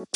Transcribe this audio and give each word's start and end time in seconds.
All 0.00 0.06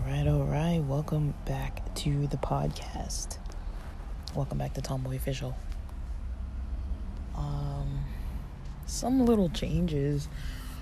right, 0.00 0.26
all 0.26 0.46
right. 0.46 0.82
Welcome 0.84 1.34
back 1.44 1.94
to 1.96 2.26
the 2.26 2.36
podcast. 2.38 3.38
Welcome 4.34 4.58
back 4.58 4.74
to 4.74 4.80
Tomboy 4.80 5.14
Official. 5.14 5.56
Um, 7.36 8.00
some 8.86 9.24
little 9.24 9.48
changes 9.48 10.28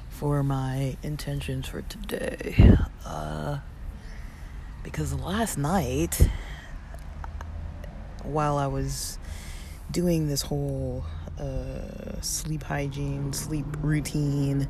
for 0.09 0.43
my 0.43 0.96
intentions 1.02 1.68
for 1.68 1.82
today. 1.82 2.79
Uh, 3.04 3.59
because 4.82 5.12
last 5.12 5.59
night, 5.59 6.30
while 8.22 8.56
I 8.56 8.66
was 8.66 9.18
doing 9.91 10.29
this 10.29 10.43
whole 10.43 11.05
uh, 11.38 12.20
sleep 12.20 12.62
hygiene, 12.65 13.33
sleep 13.33 13.66
routine 13.80 14.69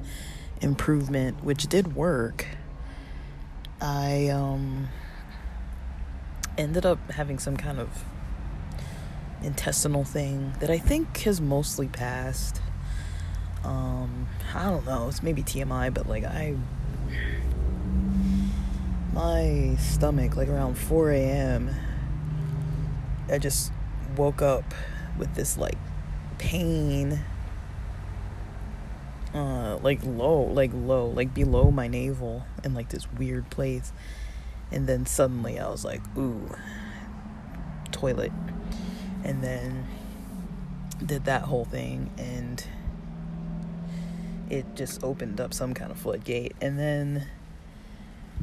improvement, 0.60 1.44
which 1.44 1.66
did 1.66 1.94
work, 1.94 2.46
I 3.80 4.28
um, 4.28 4.88
ended 6.56 6.86
up 6.86 7.10
having 7.10 7.38
some 7.38 7.56
kind 7.56 7.78
of 7.78 8.04
intestinal 9.42 10.04
thing 10.04 10.54
that 10.60 10.70
I 10.70 10.78
think 10.78 11.18
has 11.22 11.40
mostly 11.40 11.88
passed. 11.88 12.60
Um, 13.62 14.26
I 14.54 14.64
don't 14.70 14.86
know, 14.86 15.08
it's 15.08 15.22
maybe 15.22 15.42
TMI, 15.42 15.92
but 15.92 16.08
like 16.08 16.24
I 16.24 16.56
my 19.12 19.76
stomach 19.78 20.36
like 20.36 20.48
around 20.48 20.76
4 20.76 21.10
a.m. 21.12 21.70
I 23.30 23.38
just 23.38 23.70
woke 24.16 24.42
up 24.42 24.64
with 25.18 25.34
this 25.34 25.56
like 25.56 25.78
pain 26.38 27.20
uh 29.32 29.78
like 29.82 30.00
low 30.04 30.42
like 30.42 30.70
low 30.74 31.06
like 31.06 31.32
below 31.32 31.70
my 31.70 31.88
navel 31.88 32.44
in 32.62 32.74
like 32.74 32.88
this 32.90 33.10
weird 33.12 33.48
place. 33.50 33.92
And 34.70 34.86
then 34.86 35.06
suddenly 35.06 35.58
I 35.58 35.68
was 35.68 35.84
like 35.84 36.00
ooh 36.16 36.50
toilet. 37.90 38.32
And 39.22 39.42
then 39.42 39.86
did 41.04 41.24
that 41.24 41.42
whole 41.42 41.64
thing 41.64 42.10
and 42.18 42.64
it 44.50 44.66
just 44.74 45.02
opened 45.02 45.40
up 45.40 45.54
some 45.54 45.74
kind 45.74 45.90
of 45.90 45.98
floodgate. 45.98 46.54
And 46.60 46.78
then 46.78 47.26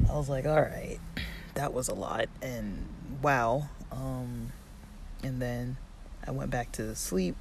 I 0.10 0.14
was 0.14 0.30
like, 0.30 0.46
all 0.46 0.62
right, 0.62 1.00
that 1.54 1.74
was 1.74 1.88
a 1.88 1.94
lot, 1.94 2.28
and 2.42 2.88
wow. 3.22 3.70
Um, 3.92 4.52
and 5.24 5.42
then 5.42 5.78
I 6.26 6.32
went 6.32 6.52
back 6.52 6.72
to 6.74 6.96
sleep. 6.96 7.36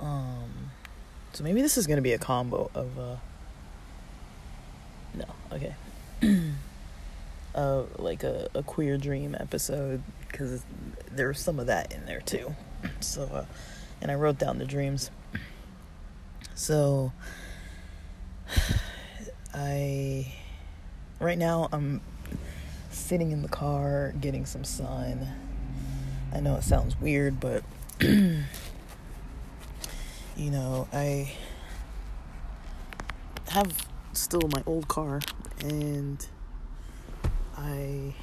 Um, 0.00 0.70
so 1.32 1.44
maybe 1.44 1.62
this 1.62 1.76
is 1.78 1.86
gonna 1.86 2.02
be 2.02 2.12
a 2.12 2.18
combo 2.18 2.70
of 2.74 2.98
uh, 2.98 3.16
no, 5.14 5.24
okay, 5.52 5.74
uh, 7.54 7.82
like 7.98 8.22
a, 8.22 8.48
a 8.54 8.62
queer 8.62 8.98
dream 8.98 9.36
episode 9.38 10.02
because 10.28 10.64
there's 11.10 11.40
some 11.40 11.58
of 11.58 11.66
that 11.66 11.92
in 11.92 12.04
there 12.06 12.20
too. 12.20 12.54
So, 13.00 13.22
uh, 13.24 13.44
and 14.02 14.10
I 14.10 14.14
wrote 14.14 14.38
down 14.38 14.58
the 14.58 14.66
dreams. 14.66 15.10
So 16.54 17.12
I 19.54 20.32
right 21.18 21.38
now 21.38 21.68
I'm 21.72 22.02
sitting 22.90 23.32
in 23.32 23.42
the 23.42 23.48
car 23.48 24.12
getting 24.20 24.44
some 24.44 24.64
sun. 24.64 25.28
I 26.34 26.40
know 26.40 26.56
it 26.56 26.64
sounds 26.64 27.00
weird, 27.00 27.38
but 27.38 27.62
you 28.00 28.44
know, 30.36 30.88
I 30.92 31.32
have 33.48 33.88
still 34.12 34.48
my 34.52 34.62
old 34.66 34.88
car 34.88 35.20
and 35.60 36.26
I 37.56 38.14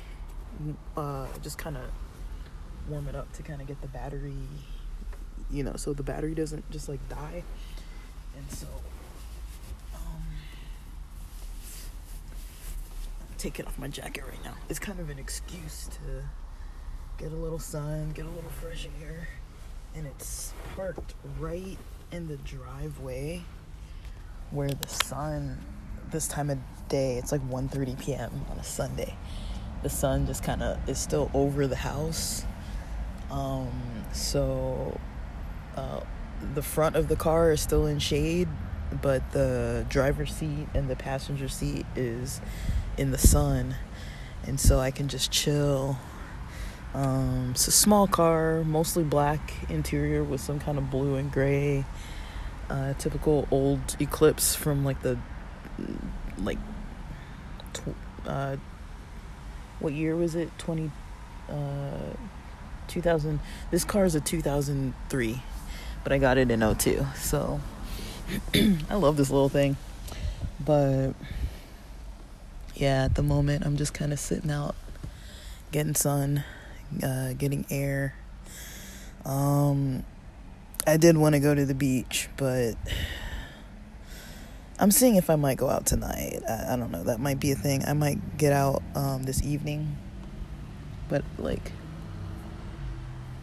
uh, 0.98 1.28
just 1.42 1.58
kind 1.58 1.78
of 1.78 1.84
warm 2.90 3.08
it 3.08 3.16
up 3.16 3.32
to 3.34 3.44
kind 3.44 3.62
of 3.62 3.68
get 3.68 3.82
the 3.82 3.88
battery, 3.88 4.36
you 5.50 5.64
know, 5.64 5.76
so 5.78 5.94
the 5.94 6.04
battery 6.04 6.36
doesn't 6.36 6.70
just 6.70 6.90
like 6.90 7.08
die. 7.08 7.44
And 8.36 8.52
so 8.52 8.68
taking 13.42 13.66
off 13.66 13.80
my 13.80 13.88
jacket 13.88 14.24
right 14.28 14.44
now. 14.44 14.54
It's 14.70 14.78
kind 14.78 15.00
of 15.00 15.10
an 15.10 15.18
excuse 15.18 15.90
to 15.94 16.24
get 17.22 17.32
a 17.32 17.36
little 17.36 17.60
sun, 17.60 18.12
get 18.14 18.26
a 18.26 18.30
little 18.30 18.50
fresh 18.50 18.88
air. 19.02 19.28
And 19.96 20.08
it's 20.08 20.54
parked 20.76 21.14
right 21.40 21.78
in 22.12 22.28
the 22.28 22.38
driveway 22.38 23.44
where 24.50 24.70
the 24.70 24.88
sun 24.88 25.60
this 26.10 26.28
time 26.28 26.50
of 26.50 26.58
day, 26.90 27.18
it's 27.18 27.32
like 27.32 27.42
1:30 27.50 28.00
p.m. 28.00 28.46
on 28.50 28.58
a 28.58 28.64
Sunday. 28.64 29.16
The 29.84 29.90
sun 29.90 30.26
just 30.26 30.44
kind 30.44 30.64
of 30.64 30.78
is 30.90 30.98
still 30.98 31.30
over 31.34 31.68
the 31.68 31.76
house. 31.76 32.44
Um, 33.30 33.72
so 34.14 35.00
uh, 35.76 36.02
the 36.54 36.62
front 36.62 36.96
of 36.96 37.08
the 37.08 37.16
car 37.16 37.52
is 37.52 37.62
still 37.62 37.86
in 37.86 38.00
shade, 38.00 38.50
but 39.02 39.32
the 39.32 39.86
driver's 39.90 40.34
seat 40.34 40.68
and 40.74 40.90
the 40.90 40.96
passenger 40.96 41.48
seat 41.48 41.86
is 41.96 42.42
in 42.98 43.12
the 43.12 43.18
sun, 43.18 43.76
and 44.46 44.60
so 44.60 44.80
I 44.80 44.92
can 44.92 45.08
just 45.08 45.32
chill. 45.32 45.98
Um, 46.94 47.52
it's 47.52 47.68
a 47.68 47.72
small 47.72 48.08
car, 48.08 48.64
mostly 48.66 49.04
black 49.04 49.54
interior 49.70 50.24
with 50.24 50.42
some 50.42 50.60
kind 50.60 50.78
of 50.78 50.92
blue 50.92 51.16
and 51.16 51.32
gray. 51.32 51.86
Uh, 52.70 52.94
typical 52.94 53.48
old 53.52 53.98
Eclipse 54.00 54.56
from 54.56 54.86
like 54.86 55.02
the 55.02 55.18
like 56.38 56.58
tw- 57.74 57.96
uh, 58.26 58.56
what 59.80 59.94
year 59.94 60.16
was 60.16 60.36
it? 60.36 60.50
Twenty 60.58 60.92
uh, 61.50 62.14
two 62.88 63.02
thousand. 63.02 63.40
This 63.72 63.84
car 63.84 64.06
is 64.06 64.16
a 64.16 64.22
two 64.22 64.42
thousand 64.42 64.94
three, 65.10 65.42
but 66.04 66.12
I 66.12 66.18
got 66.18 66.38
it 66.38 66.52
in 66.52 66.62
02. 66.76 67.06
So 67.16 67.60
I 68.54 68.96
love 68.96 69.18
this 69.18 69.30
little 69.30 69.50
thing, 69.50 69.78
but 70.60 71.14
yeah, 72.76 73.06
at 73.06 73.16
the 73.16 73.24
moment, 73.24 73.66
I'm 73.66 73.78
just 73.78 73.94
kind 73.94 74.14
of 74.14 74.20
sitting 74.20 74.50
out, 74.52 74.76
getting 75.72 75.96
sun, 75.96 76.44
uh, 77.04 77.34
getting 77.34 77.66
air. 77.70 78.16
Um, 79.26 80.04
I 80.86 80.98
did 80.98 81.18
want 81.18 81.34
to 81.36 81.40
go 81.40 81.54
to 81.54 81.66
the 81.66 81.76
beach, 81.76 82.30
but 82.38 82.74
I'm 84.80 84.92
seeing 84.92 85.16
if 85.16 85.30
I 85.30 85.36
might 85.36 85.58
go 85.58 85.70
out 85.70 85.86
tonight. 85.86 86.42
I, 86.48 86.74
I 86.74 86.76
don't 86.76 86.92
know. 86.92 87.04
That 87.04 87.20
might 87.20 87.40
be 87.40 87.52
a 87.52 87.56
thing. 87.56 87.86
I 87.86 87.94
might 87.94 88.38
get 88.38 88.54
out 88.54 88.82
um, 88.96 89.24
this 89.24 89.44
evening, 89.44 89.96
but 91.08 91.24
like 91.38 91.72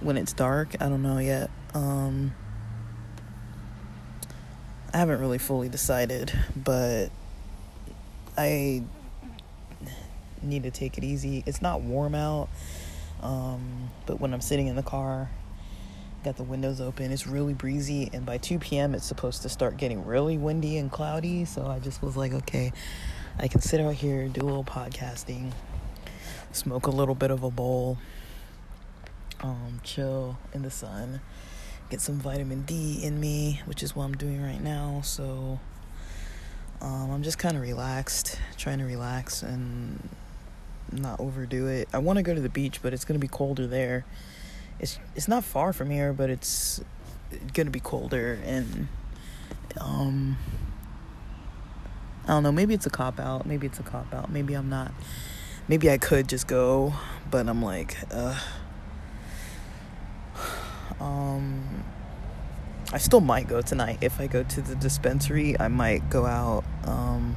when 0.01 0.17
it's 0.17 0.33
dark, 0.33 0.75
I 0.81 0.89
don't 0.89 1.03
know 1.03 1.19
yet. 1.19 1.51
Um, 1.75 2.35
I 4.93 4.99
haven't 4.99 5.21
really 5.21 5.39
fully 5.39 5.69
decided, 5.69 6.33
but 6.57 7.11
I 8.37 8.83
need 10.43 10.63
to 10.63 10.71
take 10.71 10.99
it 10.99 11.05
easy. 11.05 11.43
It's 11.47 11.61
not 11.61 11.83
warm 11.83 12.15
out, 12.15 12.49
um, 13.23 13.91
but 14.07 14.21
when 14.21 14.33
I'm 14.33 14.41
sitting 14.41 14.67
in 14.69 14.77
the 14.77 14.83
car, 14.83 15.31
got 16.25 16.37
the 16.37 16.43
windows 16.43 16.81
open, 16.81 17.11
it's 17.13 17.27
really 17.27 17.55
breezy, 17.55 18.11
and 18.13 18.25
by 18.25 18.39
2 18.39 18.59
p.m., 18.59 18.95
it's 18.95 19.07
supposed 19.07 19.43
to 19.43 19.49
start 19.49 19.77
getting 19.77 20.05
really 20.05 20.39
windy 20.39 20.79
and 20.79 20.91
cloudy. 20.91 21.45
So 21.45 21.67
I 21.67 21.79
just 21.79 22.03
was 22.03 22.17
like, 22.17 22.33
okay, 22.33 22.73
I 23.39 23.49
can 23.49 23.61
sit 23.61 23.81
out 23.81 23.95
here, 23.95 24.29
do 24.29 24.41
a 24.41 24.43
little 24.43 24.65
podcasting, 24.65 25.53
smoke 26.53 26.87
a 26.87 26.91
little 26.91 27.15
bit 27.15 27.31
of 27.31 27.43
a 27.43 27.51
bowl, 27.51 27.99
um, 29.41 29.81
chill 29.83 30.39
in 30.53 30.63
the 30.63 30.71
sun, 30.71 31.21
get 31.91 32.01
some 32.01 32.17
vitamin 32.17 32.63
D 32.63 33.01
in 33.03 33.21
me, 33.21 33.61
which 33.67 33.83
is 33.83 33.95
what 33.95 34.05
I'm 34.05 34.17
doing 34.17 34.43
right 34.43 34.63
now. 34.63 35.01
So. 35.05 35.61
Um, 36.81 37.11
I'm 37.11 37.25
just 37.25 37.39
kind 37.39 37.57
of 37.57 37.63
relaxed, 37.63 38.39
trying 38.57 38.79
to 38.79 38.85
relax 38.85 39.43
and 39.43 40.09
not 40.93 41.21
overdo 41.21 41.67
it. 41.67 41.89
I 41.93 41.99
want 41.99 42.19
to 42.19 42.23
go 42.23 42.35
to 42.35 42.41
the 42.41 42.49
beach, 42.49 42.81
but 42.83 42.93
it's 42.93 43.05
gonna 43.05 43.19
be 43.19 43.29
colder 43.29 43.67
there. 43.67 44.05
It's 44.79 44.99
it's 45.15 45.29
not 45.29 45.45
far 45.45 45.73
from 45.73 45.91
here, 45.91 46.13
but 46.13 46.31
it's 46.31 46.81
gonna 47.53 47.71
be 47.71 47.81
colder 47.81 48.39
and 48.45 48.89
um 49.81 50.39
I 52.25 52.29
don't 52.29 52.43
know, 52.43 52.53
maybe 52.53 52.75
it's 52.75 52.87
a 52.87 52.91
cop 52.91 53.19
out, 53.19 53.47
maybe 53.47 53.67
it's 53.67 53.79
a 53.79 53.83
cop 53.83 54.13
out, 54.13 54.31
maybe 54.31 54.55
I'm 54.55 54.69
not. 54.69 54.93
Maybe 55.67 55.91
I 55.91 55.99
could 55.99 56.29
just 56.29 56.47
go, 56.47 56.95
but 57.31 57.49
I'm 57.49 57.63
like, 57.63 57.97
uh 58.11 58.39
um 61.01 61.85
I 62.91 62.97
still 62.97 63.21
might 63.21 63.49
go 63.49 63.61
tonight. 63.61 63.99
If 64.01 64.19
I 64.19 64.27
go 64.29 64.43
to 64.43 64.61
the 64.63 64.75
dispensary, 64.75 65.61
I 65.61 65.69
might 65.69 66.09
go 66.09 66.25
out, 66.25 66.65
um, 66.85 67.37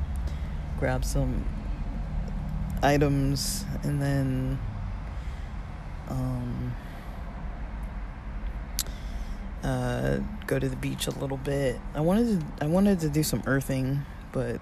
grab 0.80 1.03
some 1.03 1.44
items 2.83 3.65
and 3.83 4.01
then 4.01 4.59
um 6.09 6.73
uh, 9.63 10.19
go 10.47 10.57
to 10.57 10.67
the 10.67 10.75
beach 10.75 11.07
a 11.07 11.11
little 11.11 11.37
bit. 11.37 11.79
I 11.93 12.01
wanted 12.01 12.39
to 12.39 12.65
I 12.65 12.67
wanted 12.67 12.99
to 13.01 13.09
do 13.09 13.23
some 13.23 13.43
earthing, 13.45 14.05
but 14.31 14.59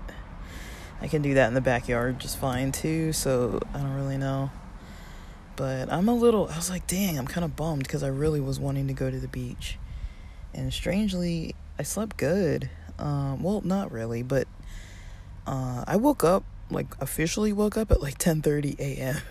I 1.01 1.07
can 1.07 1.21
do 1.21 1.35
that 1.35 1.47
in 1.47 1.53
the 1.53 1.61
backyard 1.61 2.19
just 2.19 2.37
fine 2.37 2.71
too. 2.71 3.13
So 3.13 3.59
I 3.73 3.77
don't 3.77 3.95
really 3.95 4.17
know. 4.17 4.51
But 5.55 5.91
I'm 5.91 6.07
a 6.07 6.13
little. 6.13 6.47
I 6.47 6.55
was 6.55 6.69
like, 6.69 6.87
dang, 6.87 7.17
I'm 7.17 7.27
kind 7.27 7.43
of 7.43 7.55
bummed 7.55 7.83
because 7.83 8.03
I 8.03 8.07
really 8.07 8.39
was 8.39 8.59
wanting 8.59 8.87
to 8.87 8.93
go 8.93 9.11
to 9.11 9.19
the 9.19 9.27
beach, 9.27 9.77
and 10.53 10.73
strangely, 10.73 11.53
I 11.77 11.83
slept 11.83 12.15
good. 12.15 12.69
Um, 12.97 13.43
well, 13.43 13.61
not 13.61 13.91
really, 13.91 14.23
but 14.23 14.47
uh, 15.45 15.83
I 15.85 15.97
woke 15.97 16.23
up 16.23 16.45
like 16.69 16.87
officially 16.99 17.53
woke 17.53 17.77
up 17.77 17.91
at 17.91 18.01
like 18.01 18.17
10:30 18.17 18.79
a.m. 18.79 19.21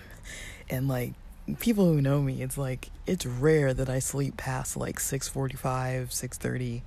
and 0.71 0.89
like 0.89 1.15
people 1.61 1.87
who 1.87 2.01
know 2.01 2.21
me, 2.21 2.43
it's 2.43 2.59
like 2.59 2.91
it's 3.07 3.27
rare 3.27 3.73
that 3.75 3.89
I 3.89 3.99
sleep 3.99 4.37
past 4.37 4.77
like 4.77 4.99
6:45, 4.99 6.11
6:30. 6.11 6.83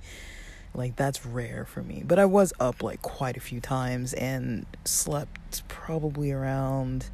Like 0.74 0.96
that's 0.96 1.26
rare 1.26 1.66
for 1.66 1.82
me. 1.82 2.02
But 2.06 2.18
I 2.18 2.24
was 2.24 2.52
up 2.58 2.82
like 2.82 3.02
quite 3.02 3.36
a 3.36 3.40
few 3.40 3.60
times 3.60 4.14
and 4.14 4.64
slept 4.84 5.68
probably 5.68 6.32
around 6.32 7.10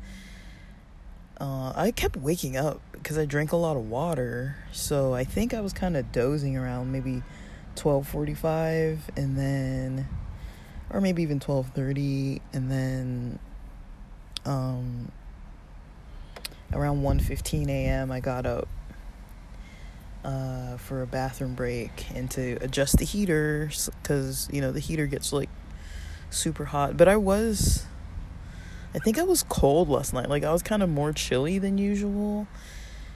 uh, 1.41 1.73
I 1.75 1.93
kept 1.93 2.17
waking 2.17 2.57
up 2.57 2.81
because 2.93 3.17
I 3.17 3.25
drank 3.25 3.53
a 3.53 3.57
lot 3.57 3.77
of 3.77 3.89
water. 3.89 4.57
So 4.73 5.15
I 5.15 5.25
think 5.25 5.55
I 5.55 5.61
was 5.61 5.73
kind 5.73 5.97
of 5.97 6.11
dozing 6.13 6.57
around 6.57 6.91
maybe 6.93 7.23
12:45 7.77 8.99
and 9.17 9.39
then 9.39 10.09
or 10.91 11.01
maybe 11.01 11.23
even 11.23 11.41
12:30 11.41 12.41
and 12.53 12.71
then 12.71 13.39
um 14.45 15.11
around 16.73 17.03
1:15 17.03 17.69
a.m. 17.69 18.11
I 18.11 18.21
got 18.21 18.47
up 18.47 18.69
uh, 20.25 20.77
for 20.77 21.03
a 21.03 21.07
bathroom 21.07 21.55
break 21.55 22.07
and 22.15 22.31
to 22.33 22.59
adjust 22.61 22.99
the 22.99 23.05
heater 23.05 23.71
because 24.03 24.49
you 24.53 24.61
know 24.61 24.73
the 24.73 24.81
heater 24.81 25.07
gets 25.07 25.33
like 25.33 25.49
super 26.31 26.67
hot. 26.67 26.97
But 26.97 27.09
I 27.09 27.17
was, 27.17 27.87
I 28.95 28.99
think 28.99 29.19
I 29.19 29.23
was 29.23 29.43
cold 29.43 29.89
last 29.89 30.13
night. 30.13 30.29
Like 30.29 30.45
I 30.45 30.53
was 30.53 30.63
kind 30.63 30.83
of 30.83 30.89
more 30.89 31.13
chilly 31.13 31.59
than 31.59 31.79
usual 31.79 32.47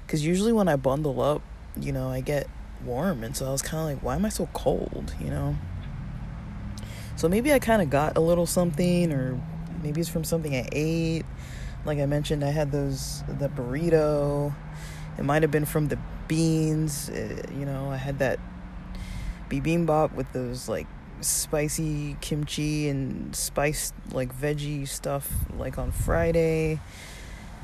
because 0.06 0.24
usually 0.24 0.52
when 0.52 0.68
I 0.68 0.76
bundle 0.76 1.20
up, 1.20 1.42
you 1.78 1.92
know, 1.92 2.08
I 2.08 2.20
get 2.20 2.48
warm, 2.84 3.22
and 3.22 3.36
so 3.36 3.46
I 3.46 3.50
was 3.50 3.62
kind 3.62 3.80
of 3.80 3.86
like, 3.86 4.02
why 4.02 4.14
am 4.14 4.24
I 4.24 4.30
so 4.30 4.48
cold? 4.52 5.14
You 5.20 5.30
know. 5.30 5.56
So 7.22 7.28
maybe 7.28 7.52
I 7.52 7.60
kind 7.60 7.80
of 7.80 7.88
got 7.88 8.16
a 8.16 8.20
little 8.20 8.46
something, 8.46 9.12
or 9.12 9.40
maybe 9.80 10.00
it's 10.00 10.10
from 10.10 10.24
something 10.24 10.56
I 10.56 10.68
ate 10.72 11.24
like 11.84 11.98
I 11.98 12.06
mentioned, 12.06 12.44
I 12.44 12.50
had 12.50 12.70
those 12.70 13.22
the 13.26 13.48
burrito. 13.48 14.54
It 15.18 15.24
might 15.24 15.42
have 15.42 15.50
been 15.50 15.64
from 15.64 15.88
the 15.88 15.98
beans. 16.28 17.10
Uh, 17.10 17.42
you 17.58 17.66
know, 17.66 17.90
I 17.90 17.96
had 17.96 18.18
that 18.20 18.38
bibimbap 19.48 20.14
with 20.14 20.32
those 20.32 20.68
like 20.68 20.86
spicy 21.20 22.16
kimchi 22.20 22.88
and 22.88 23.34
spiced 23.34 23.94
like 24.12 24.36
veggie 24.36 24.86
stuff 24.86 25.30
like 25.56 25.78
on 25.78 25.92
Friday. 25.92 26.80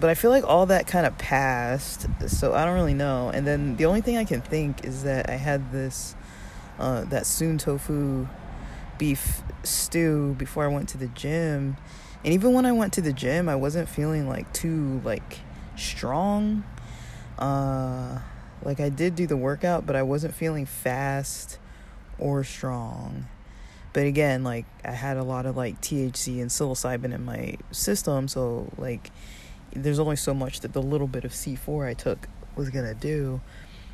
But 0.00 0.10
I 0.10 0.14
feel 0.14 0.30
like 0.30 0.44
all 0.44 0.66
that 0.66 0.86
kind 0.86 1.06
of 1.06 1.18
passed, 1.18 2.06
so 2.28 2.54
I 2.54 2.64
don't 2.64 2.74
really 2.74 2.94
know. 2.94 3.30
And 3.30 3.44
then 3.44 3.76
the 3.76 3.86
only 3.86 4.00
thing 4.00 4.16
I 4.16 4.24
can 4.24 4.40
think 4.40 4.84
is 4.84 5.02
that 5.02 5.28
I 5.28 5.34
had 5.34 5.72
this 5.72 6.14
uh, 6.78 7.02
that 7.04 7.26
soon 7.26 7.58
tofu 7.58 8.28
beef 8.98 9.42
stew 9.62 10.34
before 10.38 10.64
I 10.64 10.68
went 10.68 10.88
to 10.90 10.98
the 10.98 11.08
gym 11.08 11.76
and 12.24 12.34
even 12.34 12.52
when 12.52 12.66
I 12.66 12.72
went 12.72 12.92
to 12.94 13.00
the 13.00 13.12
gym, 13.12 13.48
I 13.48 13.56
wasn't 13.56 13.88
feeling 13.88 14.28
like 14.28 14.52
too 14.52 15.00
like 15.04 15.38
strong. 15.76 16.64
Uh 17.38 18.20
like 18.64 18.80
I 18.80 18.88
did 18.88 19.14
do 19.14 19.26
the 19.26 19.36
workout, 19.36 19.86
but 19.86 19.94
I 19.94 20.02
wasn't 20.02 20.34
feeling 20.34 20.66
fast 20.66 21.58
or 22.18 22.42
strong. 22.42 23.28
But 23.92 24.06
again, 24.06 24.42
like 24.42 24.66
I 24.84 24.90
had 24.90 25.16
a 25.16 25.22
lot 25.22 25.46
of 25.46 25.56
like 25.56 25.80
THC 25.80 26.40
and 26.40 26.50
psilocybin 26.50 27.14
in 27.14 27.24
my 27.24 27.56
system, 27.70 28.26
so 28.26 28.70
like 28.76 29.12
there's 29.72 30.00
only 30.00 30.16
so 30.16 30.34
much 30.34 30.60
that 30.60 30.72
the 30.72 30.82
little 30.82 31.06
bit 31.06 31.24
of 31.24 31.30
C4 31.30 31.86
I 31.86 31.94
took 31.94 32.26
was 32.56 32.70
going 32.70 32.86
to 32.86 32.94
do. 32.94 33.40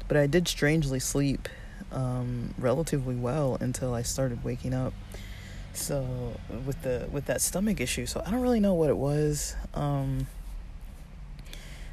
But 0.08 0.16
I 0.16 0.26
did 0.26 0.48
strangely 0.48 0.98
sleep 0.98 1.48
um, 1.94 2.52
relatively 2.58 3.14
well 3.14 3.56
until 3.60 3.94
I 3.94 4.02
started 4.02 4.44
waking 4.44 4.74
up. 4.74 4.92
So 5.72 6.38
with 6.66 6.82
the 6.82 7.08
with 7.10 7.26
that 7.26 7.40
stomach 7.40 7.80
issue 7.80 8.06
so 8.06 8.22
i 8.24 8.30
don't 8.30 8.42
really 8.42 8.60
know 8.60 8.74
what 8.74 8.90
it 8.90 8.96
was. 8.96 9.56
Um 9.74 10.26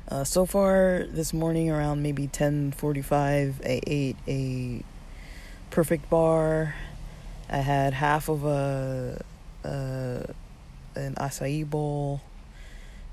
uh, 0.07 0.23
so 0.25 0.45
far 0.45 1.05
this 1.09 1.33
morning 1.33 1.71
around 1.71 2.03
maybe 2.03 2.27
10:45 2.27 3.55
I 3.65 3.81
ate 3.87 4.17
a 4.27 4.83
perfect 5.71 6.09
bar. 6.09 6.75
I 7.49 7.57
had 7.57 7.93
half 7.93 8.29
of 8.29 8.45
a 8.45 9.23
uh 9.63 10.23
an 10.95 11.15
acai 11.15 11.67
bowl. 11.67 12.21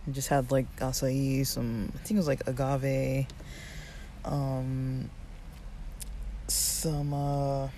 And 0.05 0.15
just 0.15 0.29
had 0.29 0.51
like 0.51 0.67
acai 0.77 1.47
some 1.47 1.93
i 1.95 1.99
think 1.99 2.13
it 2.13 2.17
was 2.17 2.29
like 2.29 2.47
agave. 2.47 3.27
Um 4.25 5.09
some 6.49 7.13
uh 7.13 7.69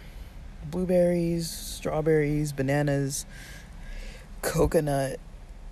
blueberries, 0.70 1.50
strawberries, 1.50 2.52
bananas, 2.52 3.26
coconut. 4.42 5.18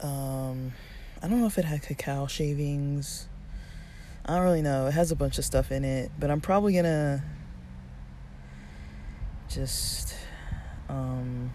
Um, 0.01 0.73
I 1.23 1.29
don't 1.29 1.41
know 1.41 1.47
if 1.47 1.59
it 1.59 1.65
had 1.65 1.83
cacao 1.83 2.27
shavings. 2.27 3.29
I 4.25 4.35
don't 4.35 4.45
really 4.45 4.63
know. 4.63 4.87
It 4.87 4.93
has 4.93 5.11
a 5.11 5.17
bunch 5.17 5.39
of 5.39 5.45
stuff 5.45 5.73
in 5.73 5.85
it, 5.85 6.11
but 6.19 6.31
I'm 6.31 6.41
probably 6.41 6.75
gonna 6.75 7.23
just 9.49 10.15
um 10.91 11.51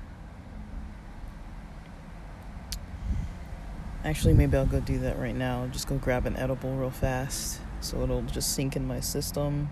actually 4.03 4.33
maybe 4.33 4.57
I'll 4.57 4.65
go 4.65 4.79
do 4.79 4.99
that 4.99 5.19
right 5.19 5.35
now. 5.35 5.67
Just 5.67 5.87
go 5.87 5.97
grab 5.97 6.25
an 6.25 6.35
edible 6.35 6.75
real 6.75 6.89
fast 6.89 7.59
so 7.79 8.01
it'll 8.01 8.21
just 8.23 8.53
sink 8.53 8.75
in 8.75 8.87
my 8.87 8.99
system. 8.99 9.69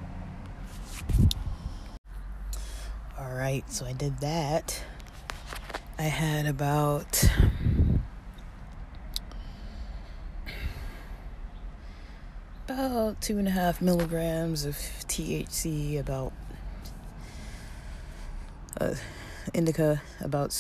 All 3.32 3.38
right, 3.38 3.64
so 3.72 3.86
I 3.86 3.94
did 3.94 4.18
that. 4.18 4.84
I 5.98 6.02
had 6.02 6.46
about 6.46 7.24
about 12.68 13.22
two 13.22 13.38
and 13.38 13.48
a 13.48 13.52
half 13.52 13.82
milligrams 13.82 14.66
of 14.66 14.76
THC, 14.76 15.98
about 15.98 16.34
uh, 18.82 18.96
indica, 19.54 20.02
about 20.20 20.54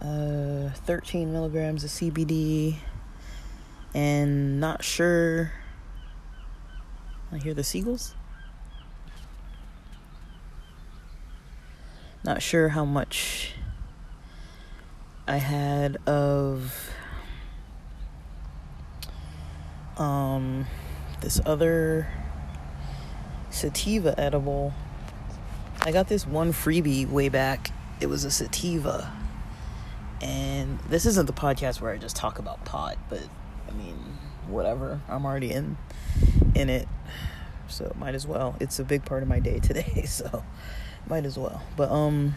uh, 0.00 0.70
13 0.70 1.34
milligrams 1.34 1.84
of 1.84 1.90
CBD, 1.90 2.76
and 3.94 4.58
not 4.58 4.82
sure. 4.82 5.52
I 7.30 7.36
hear 7.36 7.52
the 7.52 7.64
seagulls. 7.64 8.14
Not 12.24 12.40
sure 12.40 12.68
how 12.68 12.84
much 12.84 13.54
I 15.26 15.36
had 15.36 15.96
of 16.06 16.90
um 19.96 20.66
this 21.20 21.40
other 21.44 22.08
sativa 23.50 24.18
edible. 24.18 24.72
I 25.80 25.90
got 25.90 26.08
this 26.08 26.26
one 26.26 26.52
freebie 26.52 27.08
way 27.08 27.28
back. 27.28 27.70
It 28.00 28.06
was 28.06 28.24
a 28.24 28.30
sativa. 28.30 29.12
And 30.20 30.78
this 30.88 31.06
isn't 31.06 31.26
the 31.26 31.32
podcast 31.32 31.80
where 31.80 31.92
I 31.92 31.98
just 31.98 32.14
talk 32.14 32.38
about 32.38 32.64
pot, 32.64 32.96
but 33.08 33.22
I 33.68 33.72
mean, 33.72 33.96
whatever. 34.46 35.00
I'm 35.08 35.26
already 35.26 35.50
in 35.50 35.76
in 36.54 36.68
it. 36.68 36.88
So 37.66 37.92
might 37.98 38.14
as 38.14 38.26
well. 38.26 38.54
It's 38.60 38.78
a 38.78 38.84
big 38.84 39.04
part 39.04 39.22
of 39.22 39.28
my 39.28 39.40
day 39.40 39.58
today, 39.58 40.04
so 40.06 40.44
might 41.12 41.26
as 41.26 41.38
well. 41.38 41.62
But 41.76 41.90
um 41.90 42.36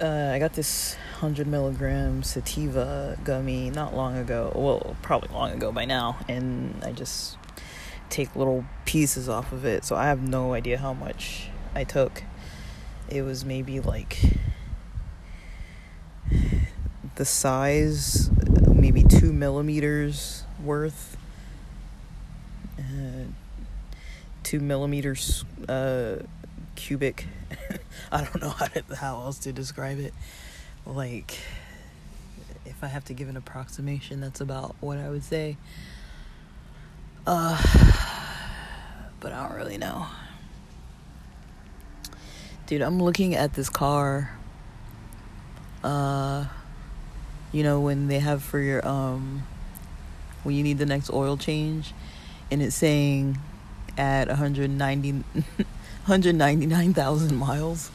uh, 0.00 0.30
I 0.32 0.38
got 0.38 0.54
this 0.54 0.94
100 1.20 1.46
milligram 1.46 2.22
sativa 2.22 3.18
gummy 3.22 3.68
not 3.68 3.94
long 3.94 4.16
ago. 4.16 4.50
Well, 4.54 4.96
probably 5.02 5.28
long 5.28 5.50
ago 5.50 5.70
by 5.70 5.84
now. 5.84 6.16
And 6.30 6.82
I 6.82 6.92
just 6.92 7.36
take 8.08 8.34
little 8.34 8.64
pieces 8.86 9.28
off 9.28 9.52
of 9.52 9.66
it. 9.66 9.84
So 9.84 9.96
I 9.96 10.06
have 10.06 10.22
no 10.22 10.54
idea 10.54 10.78
how 10.78 10.94
much 10.94 11.48
I 11.74 11.84
took. 11.84 12.22
It 13.10 13.20
was 13.20 13.44
maybe 13.44 13.80
like 13.80 14.18
the 17.16 17.26
size, 17.26 18.30
maybe 18.66 19.02
two 19.02 19.34
millimeters 19.34 20.44
worth. 20.64 21.18
Uh, 22.78 23.26
two 24.42 24.60
millimeters 24.60 25.44
uh, 25.68 26.16
cubic. 26.74 27.26
I 28.12 28.24
don't 28.24 28.40
know 28.40 28.50
how 28.50 28.66
to, 28.66 28.96
how 28.96 29.20
else 29.20 29.38
to 29.40 29.52
describe 29.52 29.98
it. 29.98 30.14
Like, 30.86 31.38
if 32.66 32.82
I 32.82 32.86
have 32.86 33.04
to 33.06 33.14
give 33.14 33.28
an 33.28 33.36
approximation, 33.36 34.20
that's 34.20 34.40
about 34.40 34.76
what 34.80 34.98
I 34.98 35.08
would 35.10 35.24
say. 35.24 35.56
Uh, 37.26 37.60
but 39.20 39.32
I 39.32 39.48
don't 39.48 39.56
really 39.56 39.78
know. 39.78 40.06
Dude, 42.66 42.82
I'm 42.82 43.02
looking 43.02 43.34
at 43.34 43.54
this 43.54 43.68
car. 43.68 44.36
Uh, 45.84 46.46
you 47.52 47.62
know 47.62 47.80
when 47.80 48.08
they 48.08 48.18
have 48.18 48.42
for 48.42 48.58
your 48.58 48.86
um 48.86 49.42
when 50.42 50.54
you 50.54 50.62
need 50.62 50.78
the 50.78 50.86
next 50.86 51.12
oil 51.12 51.36
change 51.36 51.92
and 52.50 52.62
it's 52.62 52.74
saying 52.74 53.38
at 53.96 54.28
190 54.28 55.12
199,000 56.06 57.36
miles. 57.36 57.90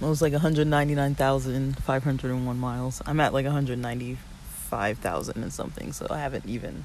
It 0.00 0.04
was 0.04 0.20
like 0.20 0.32
199,501 0.32 2.58
miles. 2.58 3.00
I'm 3.06 3.20
at 3.20 3.32
like 3.32 3.44
195,000 3.44 5.42
and 5.42 5.52
something, 5.52 5.92
so 5.92 6.08
I 6.10 6.18
haven't 6.18 6.46
even 6.46 6.84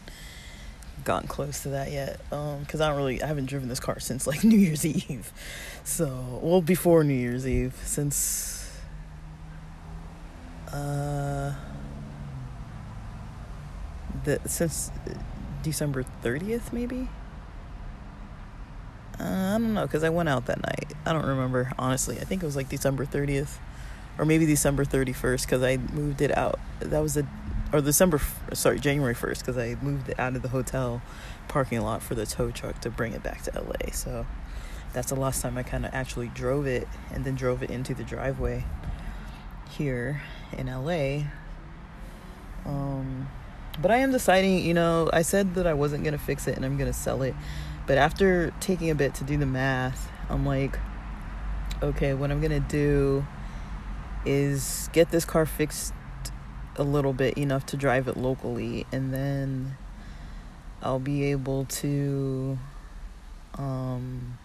gotten 1.03 1.27
close 1.27 1.63
to 1.63 1.70
that 1.70 1.91
yet. 1.91 2.20
Um, 2.31 2.63
cuz 2.65 2.79
I 2.79 2.88
don't 2.88 2.98
really 2.98 3.24
I 3.24 3.27
haven't 3.27 3.48
driven 3.48 3.70
this 3.70 3.79
car 3.79 4.00
since 4.00 4.27
like 4.27 4.43
New 4.51 4.58
Year's 4.58 4.86
Eve. 4.86 5.31
So, 5.84 6.39
well 6.43 6.62
before 6.62 7.03
New 7.03 7.15
Year's 7.15 7.48
Eve 7.48 7.74
since 7.84 8.77
uh 10.72 11.53
the 14.24 14.39
since 14.46 14.91
December 15.63 16.05
30th 16.24 16.72
maybe 16.72 17.10
uh, 19.22 19.56
I 19.56 19.58
don't 19.60 19.74
know 19.74 19.86
because 19.86 20.04
I 20.04 20.10
went 20.10 20.30
out 20.30 20.48
that 20.48 20.62
night. 20.62 20.94
I 21.06 21.13
don't 21.13 21.25
remember 21.25 21.72
honestly. 21.78 22.20
I 22.20 22.24
think 22.24 22.42
it 22.42 22.46
was 22.46 22.56
like 22.56 22.70
December 22.70 23.06
30th 23.06 23.58
or 24.18 24.25
maybe 24.25 24.46
December 24.46 24.86
31st 24.86 25.46
because 25.46 25.63
I 25.63 25.78
moved 25.78 26.22
it 26.22 26.36
out. 26.36 26.60
That 26.80 27.00
was 27.00 27.18
a 27.18 27.28
or 27.74 27.82
December 27.82 28.20
sorry 28.54 28.80
January 28.80 29.16
1st 29.16 29.40
because 29.40 29.58
I 29.58 29.75
moved 29.82 30.10
it 30.10 30.20
out 30.20 30.36
of 30.36 30.42
the 30.42 30.50
hotel 30.50 31.01
parking 31.48 31.82
lot 31.82 32.01
for 32.01 32.16
the 32.16 32.25
tow 32.25 32.51
truck 32.51 32.80
to 32.82 32.90
bring 32.90 33.13
it 33.13 33.24
back 33.24 33.44
to 33.44 33.51
LA. 33.60 33.92
So 33.92 34.25
that's 34.94 35.10
the 35.10 35.16
last 35.16 35.42
time 35.42 35.58
I 35.58 35.63
kind 35.63 35.86
of 35.86 35.94
actually 35.94 36.28
drove 36.30 36.66
it 36.66 36.88
and 37.13 37.24
then 37.24 37.36
drove 37.36 37.63
it 37.63 37.70
into 37.70 37.94
the 37.94 38.04
driveway 38.04 38.66
here 39.70 40.22
in 40.58 40.68
LA. 40.68 41.24
Um, 42.66 43.30
but 43.82 43.92
I 43.92 43.98
am 43.98 44.12
deciding, 44.12 44.66
you 44.66 44.74
know, 44.74 45.10
I 45.13 45.22
said 45.22 45.56
that 45.56 45.66
I 45.66 45.74
wasn't 45.74 46.04
going 46.04 46.13
to 46.13 46.24
fix 46.24 46.48
it 46.48 46.56
and 46.56 46.66
I'm 46.66 46.78
going 46.78 46.92
to 46.92 46.98
sell 46.98 47.22
it. 47.22 47.36
But 47.91 47.98
after 47.98 48.53
taking 48.62 48.89
a 48.89 48.95
bit 48.95 49.15
to 49.15 49.25
do 49.25 49.36
the 49.36 49.45
math, 49.45 50.10
I'm 50.29 50.45
like, 50.45 50.79
okay, 51.83 52.13
what 52.13 52.31
I'm 52.31 52.39
going 52.39 52.53
to 52.53 52.65
do 52.69 53.25
is 54.25 54.89
get 54.93 55.12
this 55.12 55.25
car 55.25 55.45
fixed 55.45 55.93
a 56.77 56.83
little 56.83 57.12
bit 57.12 57.38
enough 57.38 57.65
to 57.65 57.75
drive 57.75 58.07
it 58.07 58.15
locally 58.15 58.86
and 58.93 59.13
then 59.13 59.75
I'll 60.81 61.00
be 61.00 61.25
able 61.31 61.65
to 61.65 62.57
um 63.57 64.38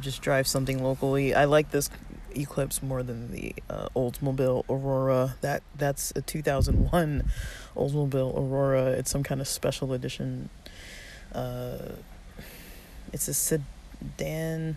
just 0.00 0.20
drive 0.20 0.48
something 0.48 0.82
locally. 0.82 1.32
I 1.32 1.44
like 1.44 1.70
this 1.70 1.90
Eclipse 2.34 2.82
more 2.82 3.02
than 3.02 3.30
the 3.30 3.54
uh, 3.70 3.88
Oldsmobile 3.94 4.64
Aurora. 4.68 5.36
That 5.42 5.62
that's 5.76 6.12
a 6.16 6.22
2001 6.22 7.30
Oldsmobile 7.76 8.36
Aurora. 8.36 8.86
It's 8.86 9.10
some 9.12 9.22
kind 9.22 9.40
of 9.40 9.46
special 9.46 9.92
edition. 9.92 10.48
Uh, 11.34 11.92
it's 13.12 13.28
a 13.28 13.34
sedan. 13.34 14.76